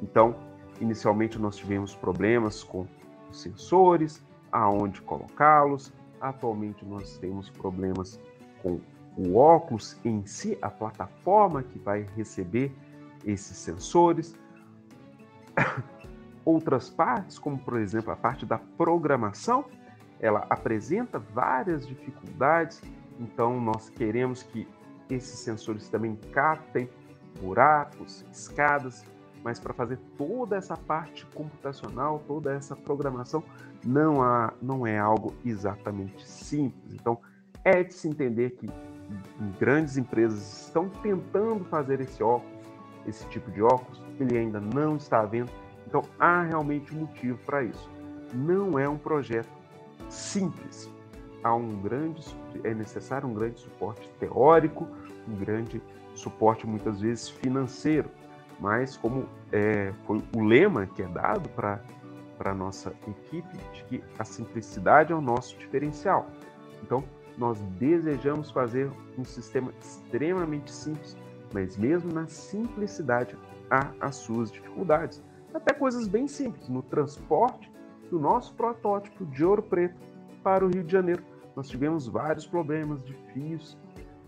[0.00, 0.36] Então,
[0.80, 2.86] inicialmente nós tivemos problemas com
[3.28, 5.92] os sensores, aonde colocá-los.
[6.20, 8.20] Atualmente nós temos problemas
[8.62, 8.80] com
[9.16, 12.72] o óculos em si, a plataforma que vai receber
[13.24, 14.36] esses sensores.
[16.44, 19.64] Outras partes, como por exemplo a parte da programação,
[20.20, 22.80] ela apresenta várias dificuldades,
[23.18, 24.68] então nós queremos que
[25.14, 26.88] esses sensores também captem
[27.40, 29.04] buracos, escadas,
[29.42, 33.42] mas para fazer toda essa parte computacional, toda essa programação,
[33.84, 36.94] não, há, não é algo exatamente simples.
[36.94, 37.18] Então,
[37.64, 38.68] é de se entender que
[39.58, 42.62] grandes empresas estão tentando fazer esse óculos,
[43.06, 45.50] esse tipo de óculos, ele ainda não está vendo.
[45.86, 47.90] Então, há realmente um motivo para isso.
[48.32, 49.50] Não é um projeto
[50.08, 50.90] simples.
[51.42, 52.24] Há um grande,
[52.62, 54.86] é necessário um grande suporte teórico,
[55.28, 55.82] um grande
[56.14, 58.08] suporte muitas vezes financeiro,
[58.60, 61.82] mas como é, foi o lema que é dado para
[62.38, 66.28] a nossa equipe, de que a simplicidade é o nosso diferencial.
[66.82, 67.02] Então,
[67.36, 71.16] nós desejamos fazer um sistema extremamente simples,
[71.52, 73.36] mas mesmo na simplicidade
[73.70, 75.22] há as suas dificuldades.
[75.52, 77.70] Até coisas bem simples, no transporte
[78.10, 79.96] do nosso protótipo de ouro preto
[80.42, 81.31] para o Rio de Janeiro.
[81.54, 83.76] Nós tivemos vários problemas de fios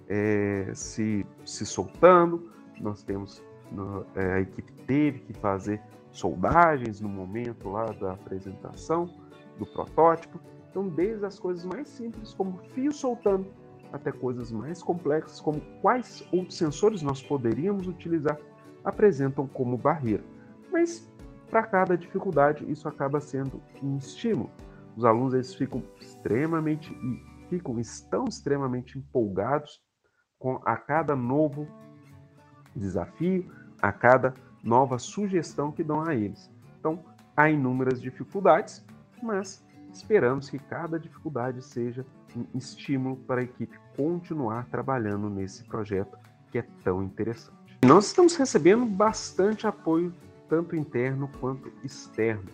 [0.09, 3.43] é, se, se soltando, nós temos,
[4.15, 9.09] é, a equipe teve que fazer soldagens no momento lá da apresentação
[9.59, 10.39] do protótipo.
[10.71, 13.47] Então, desde as coisas mais simples, como fio soltando,
[13.93, 18.39] até coisas mais complexas, como quais outros sensores nós poderíamos utilizar,
[18.85, 20.25] apresentam como barreira.
[20.73, 21.09] Mas,
[21.49, 24.51] para cada dificuldade, isso acaba sendo um estímulo.
[24.97, 26.95] Os alunos eles ficam extremamente
[27.49, 29.81] ficam estão extremamente empolgados
[30.39, 31.69] com a cada novo
[32.75, 36.51] desafio, a cada nova sugestão que dão a eles.
[36.79, 37.05] Então,
[37.37, 38.85] há inúmeras dificuldades,
[39.23, 42.05] mas esperamos que cada dificuldade seja
[42.37, 46.19] um estímulo para a equipe continuar trabalhando nesse projeto
[46.51, 47.79] que é tão interessante.
[47.85, 50.13] Nós estamos recebendo bastante apoio,
[50.49, 52.51] tanto interno quanto externo.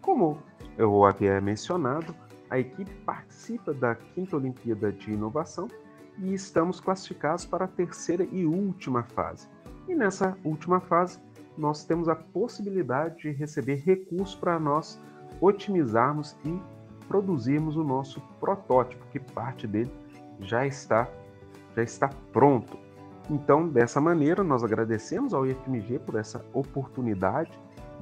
[0.00, 0.38] Como
[0.76, 2.14] eu havia mencionado,
[2.50, 5.68] a equipe participa da quinta Olimpíada de Inovação
[6.18, 9.48] e estamos classificados para a terceira e última fase.
[9.88, 11.18] E nessa última fase,
[11.56, 15.00] nós temos a possibilidade de receber recursos para nós
[15.40, 16.60] otimizarmos e
[17.06, 19.90] produzirmos o nosso protótipo, que parte dele
[20.40, 21.08] já está
[21.74, 22.78] já está pronto.
[23.28, 27.50] Então, dessa maneira, nós agradecemos ao IFMG por essa oportunidade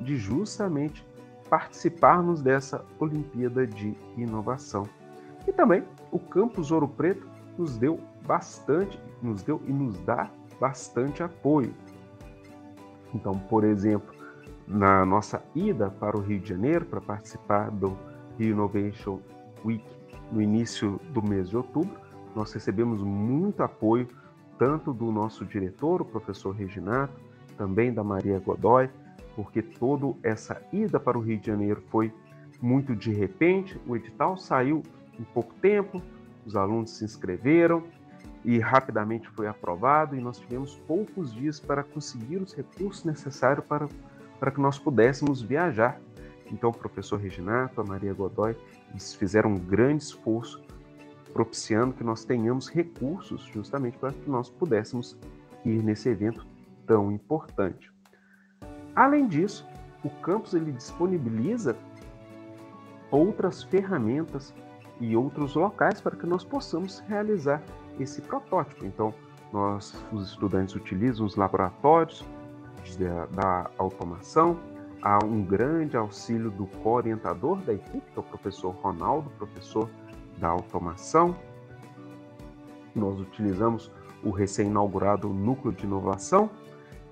[0.01, 1.07] de justamente
[1.53, 4.89] participarmos dessa Olimpíada de Inovação.
[5.47, 11.23] E também o Campus Ouro Preto nos deu bastante, nos deu e nos dá bastante
[11.23, 11.75] apoio.
[13.15, 14.15] Então, por exemplo,
[14.67, 17.99] na nossa ida para o Rio de Janeiro para participar do
[18.39, 19.21] Rio Innovation
[19.63, 19.85] Week
[20.33, 22.01] no início do mês de outubro,
[22.35, 24.09] nós recebemos muito apoio
[24.59, 27.13] tanto do nosso diretor, o professor Reginato,
[27.59, 28.89] também da Maria Godoy,
[29.35, 32.13] porque toda essa ida para o Rio de Janeiro foi
[32.61, 34.83] muito de repente, o edital saiu
[35.19, 36.01] em pouco tempo,
[36.47, 37.83] os alunos se inscreveram
[38.45, 43.89] e rapidamente foi aprovado, e nós tivemos poucos dias para conseguir os recursos necessários para,
[44.39, 46.01] para que nós pudéssemos viajar.
[46.51, 48.57] Então, o professor Reginato, a Maria Godoy,
[48.91, 50.61] eles fizeram um grande esforço
[51.33, 55.17] propiciando que nós tenhamos recursos justamente para que nós pudéssemos
[55.65, 56.47] ir nesse evento
[56.87, 57.92] tão importante.
[58.95, 59.67] Além disso,
[60.05, 61.77] o campus ele disponibiliza
[63.11, 64.55] outras ferramentas
[65.01, 67.63] e outros locais para que nós possamos realizar
[67.99, 68.85] esse protótipo.
[68.85, 69.15] Então,
[69.53, 72.25] nós, os estudantes utilizam os laboratórios
[72.99, 74.59] da, da automação,
[75.03, 79.89] há um grande auxílio do co-orientador da equipe, que é o professor Ronaldo, professor
[80.39, 81.37] da automação.
[82.95, 83.91] Nós utilizamos
[84.23, 86.51] o recém-inaugurado Núcleo de Inovação,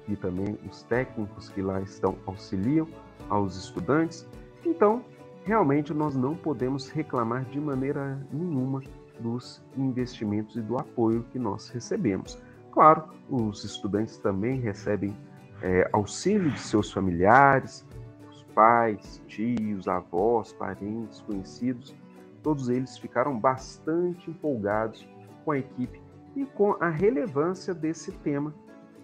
[0.04, 2.86] que também os técnicos que lá estão auxiliam
[3.28, 4.26] aos estudantes
[4.64, 5.04] Então,
[5.44, 8.82] realmente nós não podemos reclamar de maneira nenhuma
[9.18, 12.38] dos investimentos e do apoio que nós recebemos.
[12.72, 15.16] Claro, os estudantes também recebem
[15.62, 17.86] é, auxílio de seus familiares,
[18.30, 21.94] os pais, tios, avós, parentes, conhecidos,
[22.42, 25.06] todos eles ficaram bastante empolgados
[25.44, 26.00] com a equipe
[26.34, 28.54] e com a relevância desse tema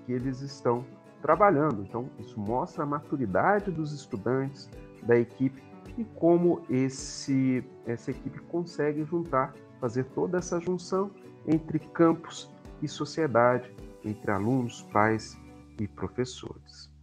[0.07, 0.87] que eles estão
[1.21, 1.83] trabalhando.
[1.83, 4.71] Então, isso mostra a maturidade dos estudantes,
[5.03, 5.63] da equipe
[5.99, 11.11] e como esse, essa equipe consegue juntar, fazer toda essa junção
[11.47, 12.51] entre campus
[12.81, 15.39] e sociedade, entre alunos, pais
[15.81, 16.96] e professores.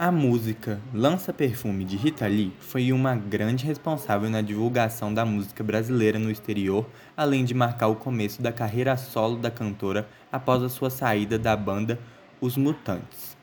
[0.00, 5.64] A música Lança Perfume de Rita Lee foi uma grande responsável na divulgação da música
[5.64, 6.86] brasileira no exterior,
[7.16, 11.56] além de marcar o começo da carreira solo da cantora após a sua saída da
[11.56, 11.98] banda
[12.40, 13.36] Os Mutantes.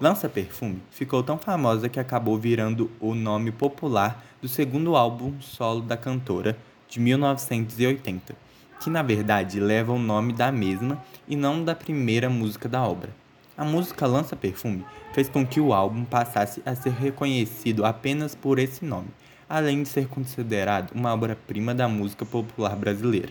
[0.00, 5.80] Lança Perfume ficou tão famosa que acabou virando o nome popular do segundo álbum solo
[5.80, 6.58] da cantora,
[6.88, 8.34] de 1980,
[8.80, 13.19] que na verdade leva o nome da mesma e não da primeira música da obra.
[13.60, 18.58] A música Lança Perfume fez com que o álbum passasse a ser reconhecido apenas por
[18.58, 19.08] esse nome,
[19.46, 23.28] além de ser considerado uma obra-prima da música popular brasileira.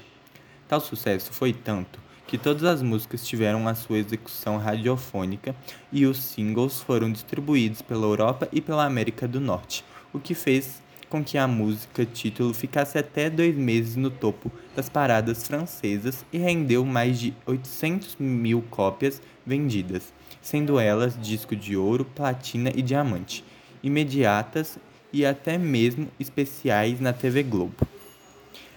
[0.68, 5.56] Tal sucesso foi tanto que todas as músicas tiveram a sua execução radiofônica
[5.92, 10.80] e os singles foram distribuídos pela Europa e pela América do Norte, o que fez
[11.10, 16.38] com que a música título ficasse até dois meses no topo das paradas francesas e
[16.38, 23.44] rendeu mais de 800 mil cópias vendidas, sendo elas disco de ouro, platina e diamante,
[23.84, 24.78] imediatas
[25.12, 27.76] e até mesmo especiais na TV Globo.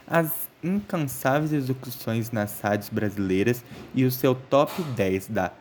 [0.06, 5.52] As incansáveis execuções nas rádios brasileiras e o seu top 10 da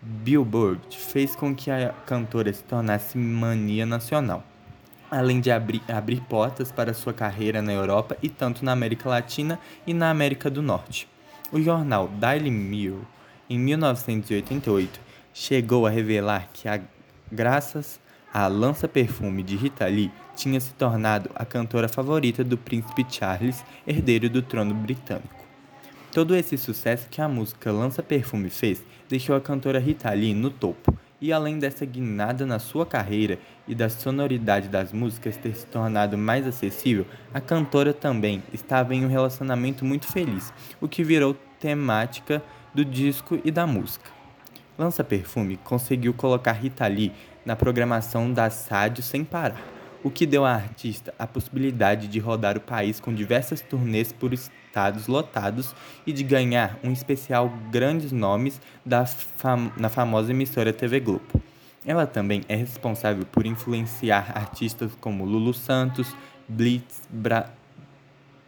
[0.00, 4.42] Billboard fez com que a cantora se tornasse mania nacional,
[5.10, 9.60] além de abrir, abrir portas para sua carreira na Europa e tanto na América Latina
[9.86, 11.08] e na América do Norte.
[11.52, 13.02] O jornal Daily Mirror,
[13.48, 15.00] em 1988,
[15.32, 16.80] chegou a revelar que, a,
[17.30, 18.00] graças
[18.32, 24.28] à lança-perfume de Rita Lee, tinha se tornado a cantora favorita do príncipe Charles, herdeiro
[24.28, 25.42] do trono britânico.
[26.12, 30.50] Todo esse sucesso que a música Lança Perfume fez deixou a cantora Rita Lee no
[30.50, 35.64] topo, e além dessa guinada na sua carreira e da sonoridade das músicas ter se
[35.66, 41.34] tornado mais acessível, a cantora também estava em um relacionamento muito feliz, o que virou
[41.58, 42.42] temática
[42.74, 44.21] do disco e da música.
[44.78, 47.12] Lança Perfume conseguiu colocar Rita Lee
[47.44, 49.62] na programação das rádios sem parar,
[50.02, 54.32] o que deu à artista a possibilidade de rodar o país com diversas turnês por
[54.32, 55.74] estados lotados
[56.06, 61.42] e de ganhar um especial grandes nomes da fam na famosa emissora TV Globo.
[61.84, 66.16] Ela também é responsável por influenciar artistas como Lulu Santos,
[66.48, 67.50] Blitz, Bra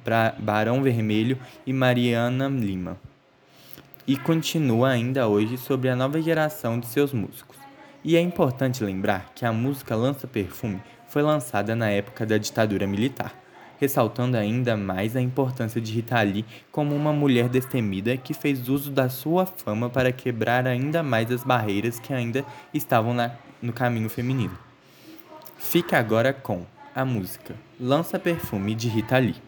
[0.03, 2.99] Bra Barão Vermelho e Mariana Lima
[4.07, 7.57] e continua ainda hoje sobre a nova geração de seus músicos.
[8.03, 12.87] E é importante lembrar que a música Lança Perfume foi lançada na época da ditadura
[12.87, 13.35] militar,
[13.79, 18.91] ressaltando ainda mais a importância de Rita Lee como uma mulher destemida que fez uso
[18.91, 22.45] da sua fama para quebrar ainda mais as barreiras que ainda
[22.75, 23.33] estavam na,
[23.63, 24.57] no caminho feminino.
[25.57, 29.44] Fica agora com a música Lança Perfume de Rita Lee.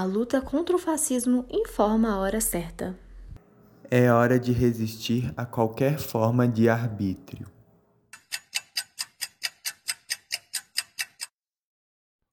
[0.00, 2.98] A luta contra o fascismo informa a hora certa.
[3.90, 7.46] É hora de resistir a qualquer forma de arbítrio.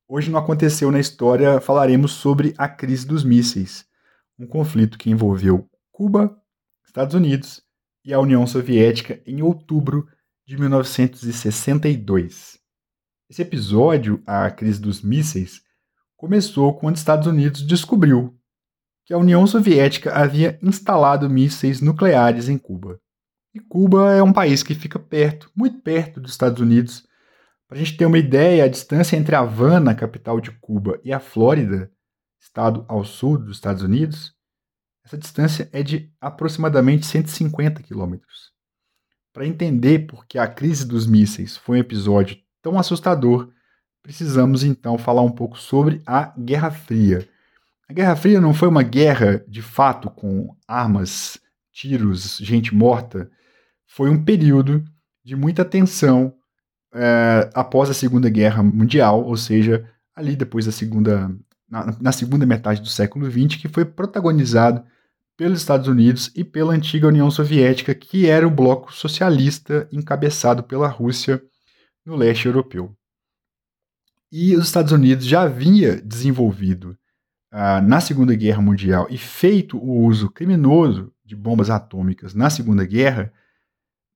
[0.07, 3.85] Hoje não aconteceu na história, falaremos sobre a crise dos mísseis,
[4.39, 6.41] um conflito que envolveu Cuba,
[6.85, 7.61] Estados Unidos
[8.05, 10.07] e a União Soviética em outubro
[10.45, 12.57] de 1962.
[13.29, 15.66] Esse episódio, a crise dos mísseis,
[16.17, 18.35] começou quando os Estados Unidos descobriu
[19.05, 22.99] que a União Soviética havia instalado mísseis nucleares em Cuba.
[23.53, 27.07] E Cuba é um país que fica perto, muito perto dos Estados Unidos.
[27.67, 31.19] Para a gente ter uma ideia, a distância entre Havana, capital de Cuba, e a
[31.19, 31.89] Flórida,
[32.39, 34.35] estado ao sul dos Estados Unidos,
[35.05, 38.51] essa distância é de aproximadamente 150 quilômetros.
[39.31, 43.53] Para entender por que a crise dos mísseis foi um episódio tão assustador,
[44.07, 47.27] precisamos então falar um pouco sobre a Guerra Fria.
[47.89, 51.37] A Guerra Fria não foi uma guerra de fato com armas,
[51.73, 53.29] tiros, gente morta.
[53.85, 54.81] Foi um período
[55.25, 56.33] de muita tensão
[56.93, 59.85] é, após a Segunda Guerra Mundial, ou seja,
[60.15, 61.29] ali depois da segunda,
[61.69, 64.85] na, na segunda metade do século XX, que foi protagonizado
[65.35, 70.87] pelos Estados Unidos e pela antiga União Soviética, que era o bloco socialista encabeçado pela
[70.87, 71.43] Rússia
[72.05, 72.96] no leste europeu.
[74.31, 76.97] E os Estados Unidos já havia desenvolvido
[77.51, 82.85] ah, na Segunda Guerra Mundial e feito o uso criminoso de bombas atômicas na Segunda
[82.85, 83.31] Guerra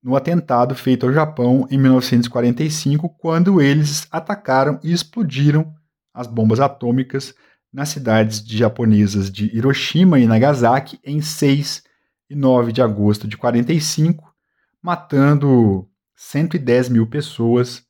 [0.03, 5.73] no atentado feito ao Japão em 1945, quando eles atacaram e explodiram
[6.13, 7.33] as bombas atômicas
[7.71, 11.83] nas cidades de japonesas de Hiroshima e Nagasaki em 6
[12.29, 14.33] e 9 de agosto de 45,
[14.81, 17.83] matando 110 mil pessoas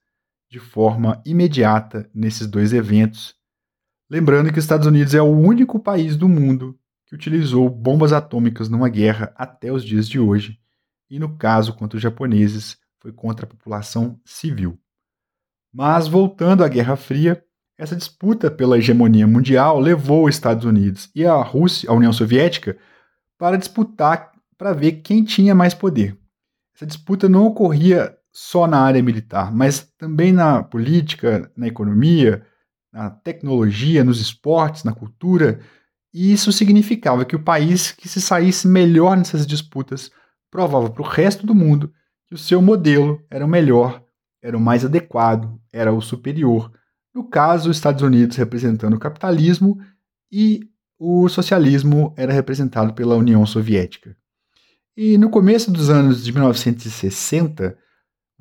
[0.52, 3.34] de forma imediata nesses dois eventos.
[4.10, 8.68] Lembrando que os Estados Unidos é o único país do mundo que utilizou bombas atômicas
[8.68, 10.60] numa guerra até os dias de hoje,
[11.10, 14.78] e no caso contra os japoneses foi contra a população civil.
[15.74, 17.42] Mas voltando à Guerra Fria,
[17.78, 22.78] essa disputa pela hegemonia mundial levou os Estados Unidos e a Rússia, a União Soviética,
[23.38, 26.18] para disputar para ver quem tinha mais poder.
[26.76, 32.46] Essa disputa não ocorria só na área militar, mas também na política, na economia,
[32.92, 35.60] na tecnologia, nos esportes, na cultura.
[36.14, 40.12] E isso significava que o país que se saísse melhor nessas disputas
[40.50, 41.94] provava para o resto do mundo
[42.28, 44.04] que o seu modelo era o melhor,
[44.42, 46.72] era o mais adequado, era o superior
[47.14, 49.78] no caso, os Estados Unidos representando o capitalismo
[50.32, 50.62] e
[50.98, 54.16] o socialismo era representado pela União Soviética.
[54.96, 57.78] E no começo dos anos de 1960,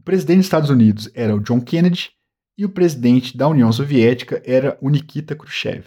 [0.01, 2.11] o presidente dos Estados Unidos era o John Kennedy
[2.57, 5.85] e o presidente da União Soviética era o Nikita Khrushchev.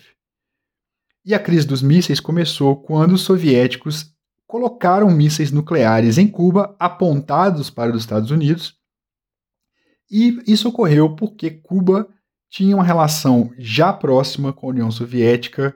[1.26, 4.14] E a crise dos mísseis começou quando os soviéticos
[4.46, 8.76] colocaram mísseis nucleares em Cuba apontados para os Estados Unidos.
[10.12, 12.08] E isso ocorreu porque Cuba
[12.52, 15.76] tinha uma relação já próxima com a União Soviética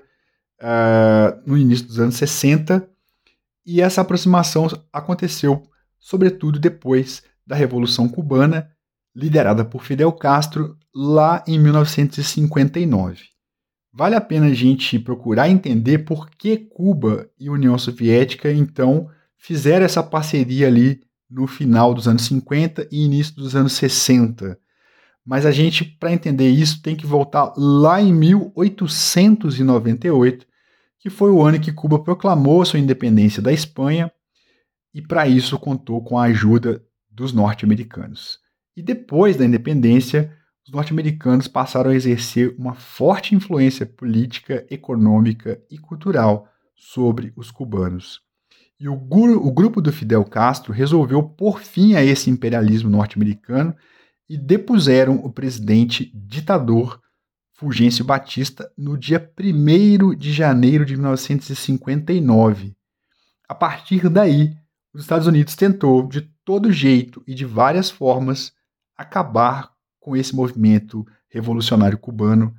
[0.62, 2.88] uh, no início dos anos 60,
[3.66, 5.64] e essa aproximação aconteceu
[5.98, 8.70] sobretudo depois da Revolução Cubana,
[9.16, 13.24] liderada por Fidel Castro, lá em 1959.
[13.92, 19.86] Vale a pena a gente procurar entender por que Cuba e União Soviética, então, fizeram
[19.86, 24.60] essa parceria ali no final dos anos 50 e início dos anos 60
[25.28, 30.48] mas a gente, para entender isso, tem que voltar lá em 1898,
[30.98, 34.10] que foi o ano que Cuba proclamou sua independência da Espanha,
[34.94, 36.82] e para isso contou com a ajuda
[37.18, 38.38] dos norte-americanos.
[38.76, 40.32] E depois da independência,
[40.64, 48.22] os norte-americanos passaram a exercer uma forte influência política, econômica e cultural sobre os cubanos.
[48.80, 53.76] E o, o grupo do Fidel Castro resolveu pôr fim a esse imperialismo norte-americano
[54.30, 57.02] e depuseram o presidente ditador
[57.54, 62.76] Fulgêncio Batista no dia 1 de janeiro de 1959.
[63.50, 64.54] A partir daí,
[64.94, 68.54] os Estados Unidos tentou, de todo jeito e de várias formas,
[68.96, 69.70] acabar
[70.00, 72.56] com esse movimento revolucionário cubano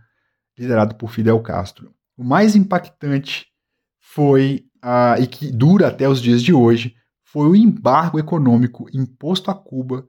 [0.58, 1.94] liderado por Fidel Castro.
[2.14, 3.46] O mais impactante
[3.98, 4.66] foi,
[5.18, 10.06] e que dura até os dias de hoje, foi o embargo econômico imposto a Cuba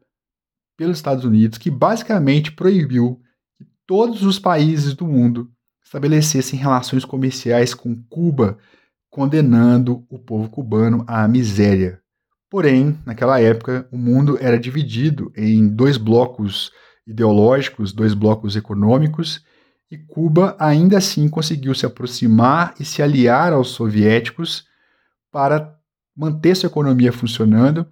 [0.75, 3.21] pelos Estados Unidos, que basicamente proibiu
[3.57, 5.49] que todos os países do mundo
[5.85, 8.57] estabelecessem relações comerciais com Cuba,
[9.09, 11.98] condenando o povo cubano à miséria.
[12.49, 16.71] Porém, naquela época, o mundo era dividido em dois blocos
[17.05, 19.43] ideológicos, dois blocos econômicos,
[19.91, 24.65] e Cuba ainda assim conseguiu se aproximar e se aliar aos soviéticos
[25.31, 25.75] para
[26.15, 27.87] manter sua economia funcionando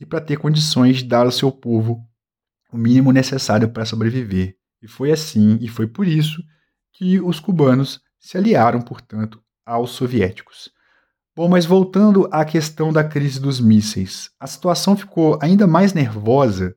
[0.00, 2.04] e para ter condições de dar ao seu povo
[2.70, 4.56] o mínimo necessário para sobreviver.
[4.82, 6.42] E foi assim, e foi por isso
[6.92, 10.70] que os cubanos se aliaram, portanto, aos soviéticos.
[11.38, 16.74] Bom, mas voltando à questão da crise dos mísseis, a situação ficou ainda mais nervosa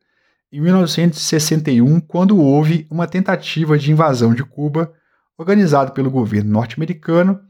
[0.52, 4.94] em 1961, quando houve uma tentativa de invasão de Cuba
[5.36, 7.42] organizada pelo governo norte-americano,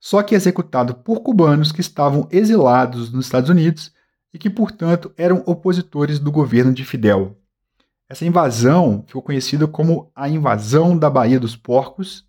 [0.00, 3.92] só que executado por cubanos que estavam exilados nos Estados Unidos
[4.32, 7.36] e que, portanto, eram opositores do governo de Fidel.
[8.08, 12.24] Essa invasão ficou conhecida como a Invasão da Baía dos Porcos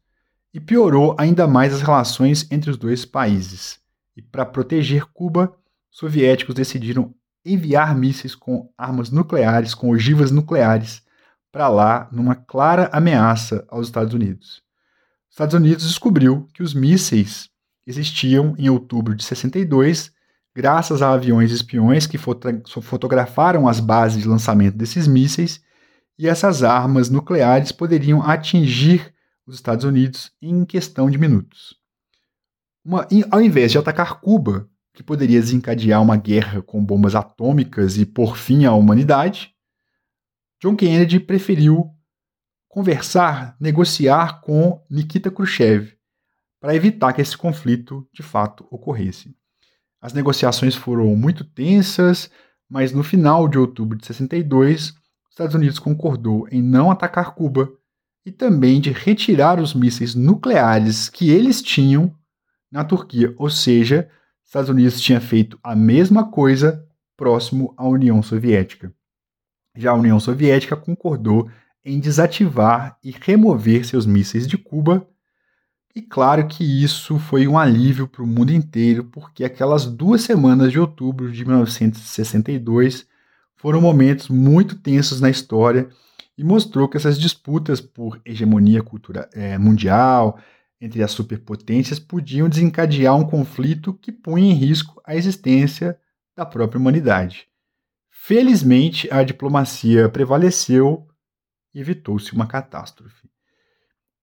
[0.53, 3.80] e piorou ainda mais as relações entre os dois países.
[4.20, 5.55] E para proteger Cuba,
[5.89, 7.15] os soviéticos decidiram
[7.45, 11.01] enviar mísseis com armas nucleares, com ogivas nucleares,
[11.49, 14.61] para lá, numa clara ameaça aos Estados Unidos.
[15.30, 17.49] Os Estados Unidos descobriu que os mísseis
[17.88, 20.11] existiam em outubro de 62,
[20.53, 25.63] graças a aviões espiões que fotografaram as bases de lançamento desses mísseis
[26.17, 29.13] e essas armas nucleares poderiam atingir
[29.47, 31.78] os Estados Unidos em questão de minutos.
[32.89, 38.03] Uma, ao invés de atacar Cuba, que poderia desencadear uma guerra com bombas atômicas e
[38.03, 39.53] por fim à humanidade,
[40.59, 41.91] John Kennedy preferiu
[42.67, 45.93] conversar, negociar com Nikita Khrushchev
[46.59, 49.35] para evitar que esse conflito de fato ocorresse.
[50.01, 52.27] As negociações foram muito tensas,
[52.67, 54.95] mas no final de outubro de 62,
[55.29, 57.71] Estados Unidos concordou em não atacar Cuba
[58.25, 62.17] e também de retirar os mísseis nucleares que eles tinham
[62.72, 64.09] na Turquia, ou seja,
[64.45, 68.93] Estados Unidos tinha feito a mesma coisa próximo à União Soviética.
[69.76, 71.49] Já a União Soviética concordou
[71.84, 75.07] em desativar e remover seus mísseis de Cuba.
[75.95, 80.72] E claro que isso foi um alívio para o mundo inteiro, porque aquelas duas semanas
[80.72, 83.07] de outubro de 1962
[83.55, 85.89] foram momentos muito tensos na história
[86.38, 90.39] e mostrou que essas disputas por hegemonia cultura, é, mundial
[90.80, 95.99] entre as superpotências podiam desencadear um conflito que punha em risco a existência
[96.36, 97.47] da própria humanidade.
[98.09, 101.07] Felizmente, a diplomacia prevaleceu
[101.73, 103.30] e evitou-se uma catástrofe.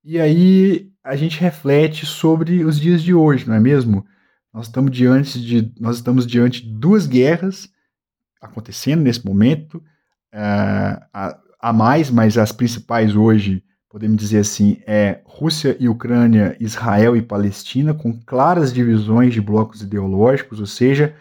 [0.03, 4.07] E aí a gente reflete sobre os dias de hoje, não é mesmo?
[4.53, 7.69] Nós estamos diante de, nós estamos diante de duas guerras
[8.41, 9.79] acontecendo nesse momento.
[10.33, 13.63] Uh, há mais, mas as principais hoje,
[13.97, 19.81] podemos dizer assim, é Rússia e Ucrânia, Israel e Palestina, com claras divisões de blocos
[19.81, 21.17] ideológicos, ou seja,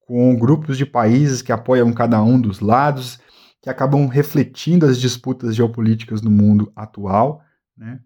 [0.00, 3.20] com grupos de países que apoiam cada um dos lados,
[3.60, 7.42] que acabam refletindo as disputas geopolíticas no mundo atual.
[7.76, 8.00] Né?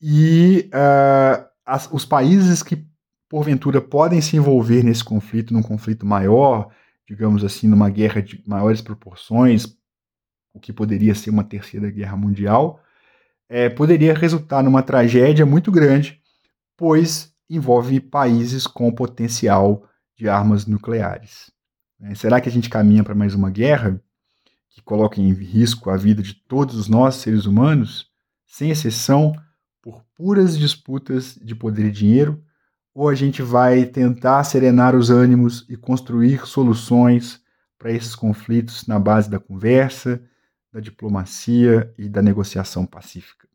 [0.00, 2.82] E uh, as, os países que,
[3.28, 6.70] porventura, podem se envolver nesse conflito, num conflito maior,
[7.06, 9.66] digamos assim, numa guerra de maiores proporções,
[10.54, 12.80] o que poderia ser uma terceira guerra mundial,
[13.52, 16.18] é, poderia resultar numa tragédia muito grande,
[16.74, 19.86] pois envolve países com potencial
[20.16, 21.50] de armas nucleares.
[22.00, 24.00] É, será que a gente caminha para mais uma guerra
[24.70, 28.06] que coloque em risco a vida de todos os nós, seres humanos,
[28.46, 29.34] sem exceção,
[29.82, 32.42] por puras disputas de poder e dinheiro?
[32.94, 37.40] ou a gente vai tentar serenar os ânimos e construir soluções
[37.78, 40.22] para esses conflitos na base da conversa,
[40.72, 43.46] da diplomacia e da negociação pacífica.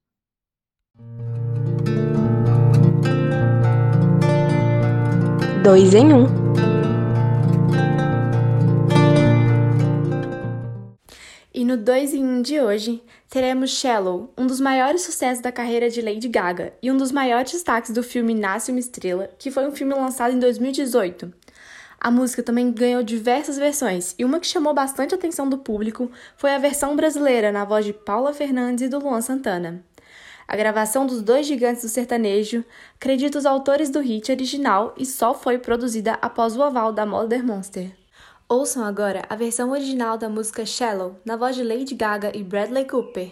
[5.63, 6.27] Dois em um.
[11.53, 15.89] E no 2 em 1 de hoje, teremos Shallow, um dos maiores sucessos da carreira
[15.89, 19.67] de Lady Gaga e um dos maiores destaques do filme Nasce uma Estrela, que foi
[19.67, 21.33] um filme lançado em 2018.
[21.99, 26.53] A música também ganhou diversas versões, e uma que chamou bastante atenção do público foi
[26.53, 29.83] a versão brasileira na voz de Paula Fernandes e do Luan Santana.
[30.47, 32.63] A gravação dos dois gigantes do sertanejo
[32.95, 37.43] acredita os autores do hit original e só foi produzida após o aval da Mother
[37.43, 37.91] Monster.
[38.47, 42.85] Ouçam agora a versão original da música Shallow, na voz de Lady Gaga e Bradley
[42.85, 43.31] Cooper.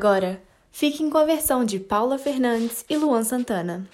[0.00, 0.42] Agora,
[0.72, 3.86] fiquem com a versão de Paula Fernandes e Luan Santana.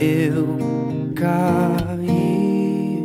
[0.00, 0.56] Eu
[1.14, 3.04] caí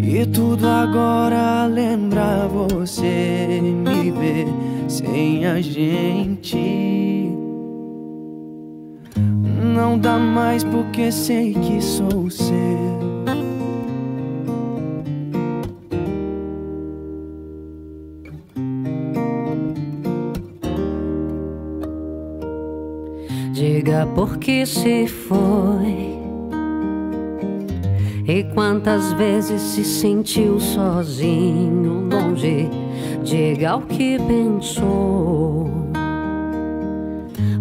[0.00, 4.46] e tudo agora lembra você me ver
[4.88, 7.28] sem a gente.
[9.74, 13.13] Não dá mais porque sei que sou seu.
[24.14, 26.14] Diga por que se foi.
[28.26, 32.70] E quantas vezes se sentiu sozinho, longe.
[33.22, 35.70] Diga o que pensou.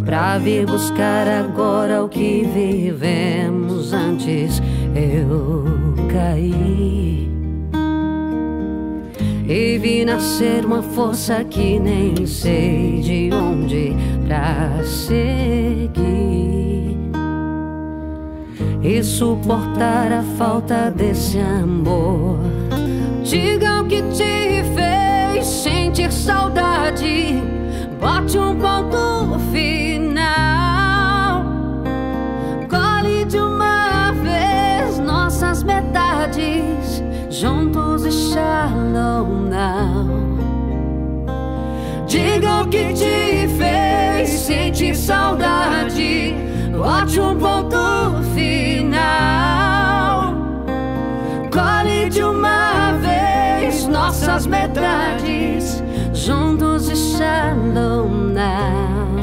[0.05, 4.61] Pra vir buscar agora o que vivemos antes.
[4.95, 5.65] Eu
[6.11, 7.32] caí.
[9.45, 13.93] E vi nascer uma força que nem sei de onde
[14.25, 15.93] pra seguir
[18.81, 22.39] e suportar a falta desse amor.
[23.23, 27.41] Diga o que te fez sentir saudade,
[27.99, 31.43] bote um ponto final.
[32.69, 36.72] Colhe de uma vez nossas metades
[37.33, 40.07] juntos e shalom now.
[42.05, 46.35] Diga o que te fez sentir saudade,
[46.71, 50.35] bote um ponto final.
[51.51, 59.22] Cole de uma vez nossas metades, juntos e shalom now.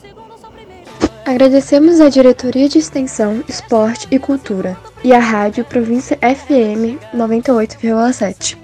[1.25, 8.57] Agradecemos à Diretoria de Extensão, Esporte e Cultura e à Rádio Província FM 98,7.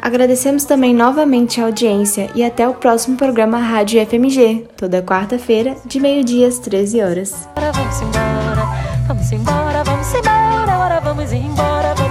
[0.00, 6.00] Agradecemos também novamente a audiência e até o próximo programa Rádio FMG, toda quarta-feira, de
[6.00, 7.48] meio-dia às 13 horas.
[7.54, 8.64] Agora vamos embora,
[9.06, 12.01] vamos embora, vamos embora, agora vamos embora.